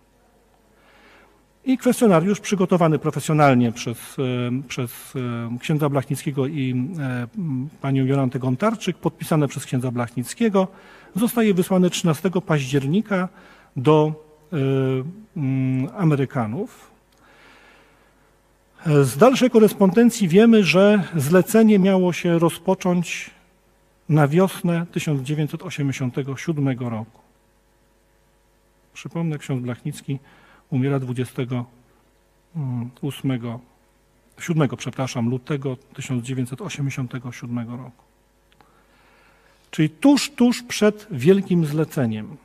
I 1.68 1.78
kwestionariusz 1.78 2.40
przygotowany 2.40 2.98
profesjonalnie 2.98 3.72
przez, 3.72 3.98
e, 3.98 4.22
przez 4.68 4.90
e, 5.16 5.58
księdza 5.58 5.88
Blachnickiego 5.88 6.46
i 6.46 6.88
e, 7.00 7.26
panią 7.80 8.04
Jolantę 8.04 8.38
Gontarczyk, 8.38 8.96
podpisane 8.96 9.48
przez 9.48 9.64
księdza 9.64 9.90
Blachnickiego, 9.90 10.68
zostaje 11.16 11.54
wysłany 11.54 11.90
13 11.90 12.30
października 12.46 13.28
do 13.76 14.28
Amerykanów. 15.96 16.90
Z 18.86 19.16
dalszej 19.16 19.50
korespondencji 19.50 20.28
wiemy, 20.28 20.64
że 20.64 21.02
zlecenie 21.16 21.78
miało 21.78 22.12
się 22.12 22.38
rozpocząć 22.38 23.30
na 24.08 24.28
wiosnę 24.28 24.86
1987 24.92 26.78
roku. 26.78 27.20
Przypomnę, 28.94 29.38
ksiądz 29.38 29.62
Blachnicki 29.62 30.18
umiera 30.70 30.98
28, 31.00 31.66
7, 34.38 34.62
mm, 34.62 34.76
przepraszam, 34.76 35.28
lutego 35.28 35.76
1987 35.94 37.76
roku. 37.76 38.04
Czyli 39.70 39.90
tuż, 39.90 40.30
tuż 40.30 40.62
przed 40.62 41.06
wielkim 41.10 41.66
zleceniem. 41.66 42.36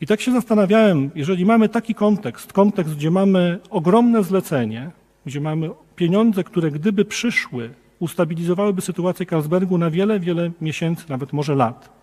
I 0.00 0.06
tak 0.06 0.20
się 0.20 0.32
zastanawiałem, 0.32 1.10
jeżeli 1.14 1.44
mamy 1.44 1.68
taki 1.68 1.94
kontekst, 1.94 2.52
kontekst, 2.52 2.94
gdzie 2.94 3.10
mamy 3.10 3.58
ogromne 3.70 4.24
zlecenie, 4.24 4.90
gdzie 5.26 5.40
mamy 5.40 5.70
pieniądze, 5.96 6.44
które 6.44 6.70
gdyby 6.70 7.04
przyszły, 7.04 7.70
ustabilizowałyby 7.98 8.82
sytuację 8.82 9.26
Carlsbergu 9.26 9.78
na 9.78 9.90
wiele, 9.90 10.20
wiele 10.20 10.50
miesięcy, 10.60 11.04
nawet 11.08 11.32
może 11.32 11.54
lat 11.54 11.95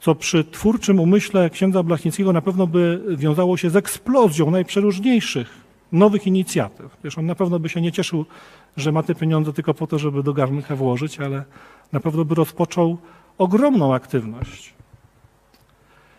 co 0.00 0.14
przy 0.14 0.44
twórczym 0.44 1.00
umyśle 1.00 1.50
księdza 1.50 1.82
Blachnickiego 1.82 2.32
na 2.32 2.40
pewno 2.40 2.66
by 2.66 3.04
wiązało 3.16 3.56
się 3.56 3.70
z 3.70 3.76
eksplozją 3.76 4.50
najprzeróżniejszych 4.50 5.60
nowych 5.92 6.26
inicjatyw. 6.26 6.96
Wiesz, 7.04 7.18
on 7.18 7.26
na 7.26 7.34
pewno 7.34 7.58
by 7.58 7.68
się 7.68 7.80
nie 7.80 7.92
cieszył, 7.92 8.24
że 8.76 8.92
ma 8.92 9.02
te 9.02 9.14
pieniądze 9.14 9.52
tylko 9.52 9.74
po 9.74 9.86
to, 9.86 9.98
żeby 9.98 10.22
do 10.22 10.32
garnka 10.32 10.76
włożyć, 10.76 11.20
ale 11.20 11.44
na 11.92 12.00
pewno 12.00 12.24
by 12.24 12.34
rozpoczął 12.34 12.98
ogromną 13.38 13.94
aktywność. 13.94 14.74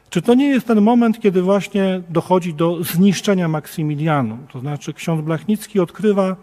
Czy 0.10 0.22
to 0.22 0.34
nie 0.34 0.48
jest 0.48 0.67
ten 0.67 0.82
moment, 0.82 1.20
kiedy 1.20 1.41
właśnie 1.41 2.02
dochodzi 2.10 2.54
do 2.54 2.84
zniszczenia 2.84 3.48
Maksymilianu? 3.48 4.38
To 4.54 4.60
znaczy 4.60 4.94
ksiądz 4.94 5.22
Blachnicki 5.22 5.80
odkrywa, 5.80 6.36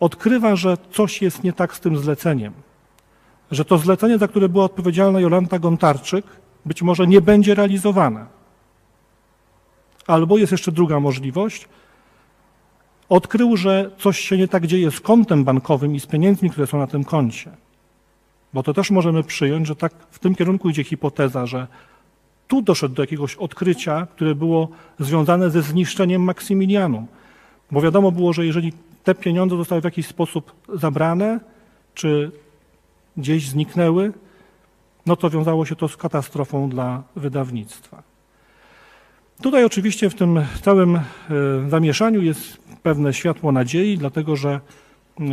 odkrywa, 0.00 0.56
że 0.56 0.76
coś 0.90 1.22
jest 1.22 1.44
nie 1.44 1.52
tak 1.52 1.74
z 1.74 1.80
tym 1.80 1.98
zleceniem 1.98 2.52
że 3.54 3.64
to 3.64 3.78
zlecenie, 3.78 4.18
za 4.18 4.28
które 4.28 4.48
była 4.48 4.64
odpowiedzialna 4.64 5.20
Jolanta 5.20 5.58
Gontarczyk, 5.58 6.24
być 6.66 6.82
może 6.82 7.06
nie 7.06 7.20
będzie 7.20 7.54
realizowane. 7.54 8.26
Albo 10.06 10.38
jest 10.38 10.52
jeszcze 10.52 10.72
druga 10.72 11.00
możliwość. 11.00 11.68
Odkrył, 13.08 13.56
że 13.56 13.90
coś 13.98 14.18
się 14.18 14.36
nie 14.36 14.48
tak 14.48 14.66
dzieje 14.66 14.90
z 14.90 15.00
kontem 15.00 15.44
bankowym 15.44 15.94
i 15.94 16.00
z 16.00 16.06
pieniędzmi, 16.06 16.50
które 16.50 16.66
są 16.66 16.78
na 16.78 16.86
tym 16.86 17.04
koncie. 17.04 17.50
Bo 18.54 18.62
to 18.62 18.74
też 18.74 18.90
możemy 18.90 19.22
przyjąć, 19.22 19.66
że 19.66 19.76
tak 19.76 19.92
w 20.10 20.18
tym 20.18 20.34
kierunku 20.34 20.70
idzie 20.70 20.84
hipoteza, 20.84 21.46
że 21.46 21.66
tu 22.48 22.62
doszedł 22.62 22.94
do 22.94 23.02
jakiegoś 23.02 23.36
odkrycia, 23.36 24.06
które 24.06 24.34
było 24.34 24.68
związane 24.98 25.50
ze 25.50 25.62
zniszczeniem 25.62 26.22
Maksymilianum. 26.22 27.06
Bo 27.70 27.80
wiadomo 27.80 28.12
było, 28.12 28.32
że 28.32 28.46
jeżeli 28.46 28.72
te 29.04 29.14
pieniądze 29.14 29.56
zostały 29.56 29.80
w 29.80 29.84
jakiś 29.84 30.06
sposób 30.06 30.52
zabrane, 30.74 31.40
czy 31.94 32.30
gdzieś 33.16 33.48
zniknęły, 33.48 34.12
no 35.06 35.16
to 35.16 35.30
wiązało 35.30 35.66
się 35.66 35.76
to 35.76 35.88
z 35.88 35.96
katastrofą 35.96 36.68
dla 36.68 37.02
wydawnictwa. 37.16 38.02
Tutaj 39.42 39.64
oczywiście 39.64 40.10
w 40.10 40.14
tym 40.14 40.40
całym 40.62 40.96
e, 40.96 41.02
zamieszaniu 41.68 42.22
jest 42.22 42.58
pewne 42.82 43.14
światło 43.14 43.52
nadziei, 43.52 43.98
dlatego 43.98 44.36
że 44.36 44.60
e, 45.20 45.24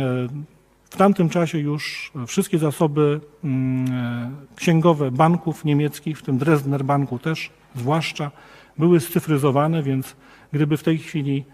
W 0.92 0.96
tamtym 0.96 1.28
czasie 1.28 1.58
już 1.58 2.12
wszystkie 2.26 2.58
zasoby 2.58 3.20
mm, 3.44 3.92
e, 3.92 4.30
księgowe 4.56 5.10
banków 5.10 5.64
niemieckich, 5.64 6.18
w 6.18 6.22
tym 6.22 6.38
Dresdner 6.38 6.84
Banku 6.84 7.18
też 7.18 7.50
zwłaszcza, 7.74 8.30
były 8.78 9.00
scyfryzowane, 9.00 9.82
więc 9.82 10.16
gdyby 10.52 10.76
w 10.76 10.82
tej 10.82 10.98
chwili 10.98 11.44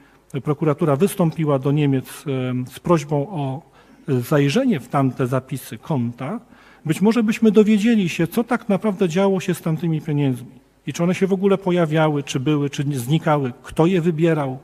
prokuratura 0.45 0.97
wystąpiła 0.97 1.59
do 1.59 1.73
Niemiec 1.73 2.25
z 2.67 2.81
prośbą 2.81 3.29
o 3.31 3.63
zajrzenie 4.09 4.81
w 4.81 4.89
tamte 4.89 5.27
zapisy 5.27 5.79
konta, 5.79 6.41
być 6.85 7.01
może 7.01 7.23
byśmy 7.23 7.51
dowiedzieli 7.51 8.09
się, 8.09 8.27
co 8.27 8.45
tak 8.45 8.69
naprawdę 8.69 9.09
działo 9.09 9.41
się 9.41 9.55
z 9.55 9.63
tamtymi 9.63 10.01
pieniędzmi 10.01 10.59
i 10.87 10.93
czy 10.93 11.03
one 11.03 11.15
się 11.15 11.27
w 11.27 11.33
ogóle 11.33 11.59
pojawiały, 11.59 12.23
czy 12.23 12.41
były, 12.41 12.71
czy 12.71 12.85
znikały, 12.93 13.53
kto 13.63 13.87
je 13.87 14.01
wybierał, 14.01 14.59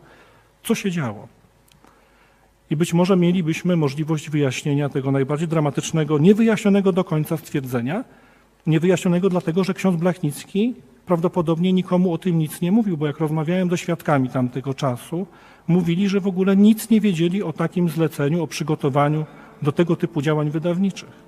co 0.62 0.74
się 0.74 0.90
działo. 0.90 1.28
I 2.70 2.76
być 2.76 2.94
może 2.94 3.16
mielibyśmy 3.16 3.76
możliwość 3.76 4.30
wyjaśnienia 4.30 4.88
tego 4.88 5.12
najbardziej 5.12 5.48
dramatycznego, 5.48 6.18
niewyjaśnionego 6.18 6.92
do 6.92 7.04
końca 7.04 7.36
stwierdzenia. 7.36 8.04
Niewyjaśnionego 8.66 9.30
dlatego, 9.30 9.64
że 9.64 9.74
ksiądz 9.74 9.96
Blachnicki 9.96 10.74
prawdopodobnie 11.06 11.72
nikomu 11.72 12.12
o 12.12 12.18
tym 12.18 12.38
nic 12.38 12.60
nie 12.60 12.72
mówił, 12.72 12.96
bo 12.96 13.06
jak 13.06 13.18
rozmawiałem 13.18 13.70
ze 13.70 13.78
świadkami 13.78 14.28
tamtego 14.28 14.74
czasu, 14.74 15.26
mówili, 15.68 16.08
że 16.08 16.20
w 16.20 16.26
ogóle 16.26 16.56
nic 16.56 16.90
nie 16.90 17.00
wiedzieli 17.00 17.42
o 17.42 17.52
takim 17.52 17.88
zleceniu, 17.88 18.42
o 18.42 18.46
przygotowaniu 18.46 19.26
do 19.62 19.72
tego 19.72 19.96
typu 19.96 20.22
działań 20.22 20.50
wydawniczych. 20.50 21.24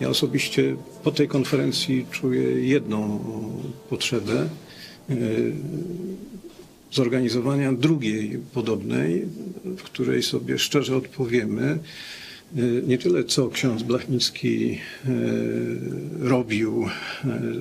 Ja 0.00 0.08
osobiście 0.08 0.76
po 1.04 1.10
tej 1.10 1.28
konferencji 1.28 2.06
czuję 2.10 2.42
jedną 2.42 3.20
potrzebę 3.90 4.48
e, 5.10 5.14
zorganizowania 6.92 7.72
drugiej 7.72 8.38
podobnej, 8.54 9.24
w 9.64 9.82
której 9.82 10.22
sobie 10.22 10.58
szczerze 10.58 10.96
odpowiemy 10.96 11.78
nie 12.86 12.98
tyle 12.98 13.24
co 13.24 13.48
ksiądz 13.48 13.82
Blachnicki 13.82 14.70
e, 14.70 14.78
robił, 16.18 16.86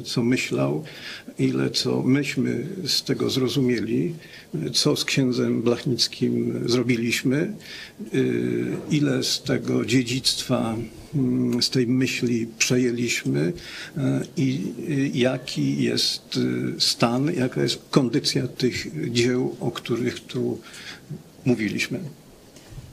co 0.03 0.23
myślał, 0.23 0.83
ile 1.39 1.69
co 1.69 2.03
myśmy 2.03 2.67
z 2.85 3.03
tego 3.03 3.29
zrozumieli, 3.29 4.13
co 4.73 4.95
z 4.95 5.05
księdzem 5.05 5.61
Blachnickim 5.61 6.63
zrobiliśmy, 6.65 7.53
ile 8.91 9.23
z 9.23 9.43
tego 9.43 9.85
dziedzictwa 9.85 10.77
mm, 11.15 11.61
z 11.61 11.69
tej 11.69 11.87
myśli 11.87 12.47
przejęliśmy 12.57 13.53
i 14.37 14.61
jaki 15.13 15.83
jest 15.83 16.39
stan, 16.79 17.33
jaka 17.33 17.63
jest 17.63 17.81
kondycja 17.89 18.47
tych 18.47 18.87
dzieł, 19.11 19.55
o 19.59 19.71
których 19.71 20.19
tu 20.19 20.59
mówiliśmy. 21.45 21.99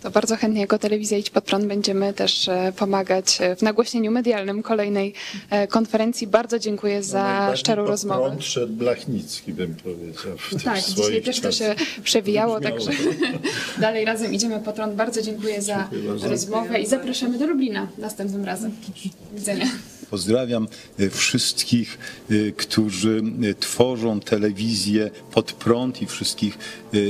To 0.04 0.10
bardzo 0.10 0.36
chętnie 0.36 0.60
jako 0.60 0.78
telewizja 0.78 1.18
Idź 1.18 1.30
Pod 1.30 1.44
Prąd 1.44 1.66
będziemy 1.66 2.12
też 2.12 2.48
e, 2.48 2.72
pomagać 2.76 3.38
e, 3.40 3.56
w 3.56 3.62
nagłośnieniu 3.62 4.10
medialnym 4.10 4.62
kolejnej 4.62 5.14
e, 5.50 5.66
konferencji. 5.66 6.26
Bardzo 6.26 6.58
dziękuję 6.58 7.02
za 7.02 7.22
Najbardziej 7.22 7.56
szczerą 7.56 7.82
pod 7.82 7.90
rozmowę. 7.90 8.22
prąd 8.22 8.44
szedł 8.44 8.72
Blachnicki, 8.72 9.52
bym 9.52 9.74
powiedział. 9.74 10.36
W 10.38 10.64
Tak, 10.64 10.80
dzisiaj 10.84 11.22
też 11.22 11.40
to 11.40 11.52
się 11.52 11.74
przewijało, 12.02 12.60
także 12.60 12.90
dalej 13.78 14.04
razem 14.04 14.34
idziemy 14.34 14.60
pod 14.60 14.74
prąd. 14.74 14.94
Bardzo 14.94 15.22
dziękuję 15.22 15.62
za 15.62 15.88
rozmowę 16.22 16.80
i 16.80 16.86
zapraszamy 16.86 17.38
do 17.38 17.46
Lublina 17.46 17.88
następnym 17.98 18.44
razem. 18.44 18.70
Do 19.30 19.38
widzenia. 19.38 19.66
Pozdrawiam 20.10 20.68
e, 20.98 21.10
wszystkich, 21.10 21.98
e, 22.30 22.52
którzy 22.52 23.22
e, 23.50 23.54
tworzą 23.54 24.20
telewizję 24.20 25.10
pod 25.32 25.52
prąd 25.52 26.02
i 26.02 26.06
wszystkich 26.06 26.58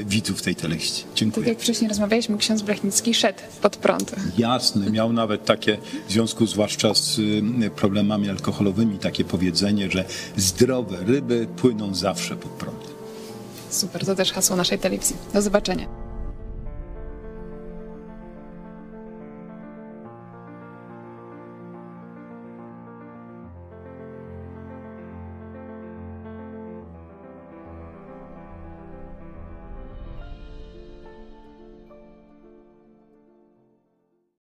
widzów 0.07 0.43
tej 0.43 0.55
telewizji. 0.57 1.03
Tak 1.05 1.15
Dziękuję. 1.15 1.49
jak 1.49 1.59
wcześniej 1.59 1.89
rozmawialiśmy, 1.89 2.39
ksiądz 2.39 2.63
Blachnicki 2.63 3.15
szedł 3.15 3.39
pod 3.63 3.77
prąd. 3.77 4.15
Jasne, 4.39 4.91
miał 4.91 5.13
nawet 5.13 5.45
takie, 5.45 5.79
w 6.09 6.13
związku 6.13 6.47
zwłaszcza 6.47 6.95
z 6.95 7.21
problemami 7.77 8.31
alkoholowymi, 8.31 8.99
takie 8.99 9.25
powiedzenie, 9.25 9.91
że 9.91 10.05
zdrowe 10.37 10.97
ryby 11.07 11.47
płyną 11.57 11.95
zawsze 11.95 12.37
pod 12.37 12.51
prąd. 12.51 12.95
Super, 13.71 14.07
to 14.07 14.15
też 14.15 14.33
hasło 14.33 14.57
naszej 14.57 14.79
telewizji. 14.79 15.17
Do 15.35 15.43
zobaczenia. 15.43 16.04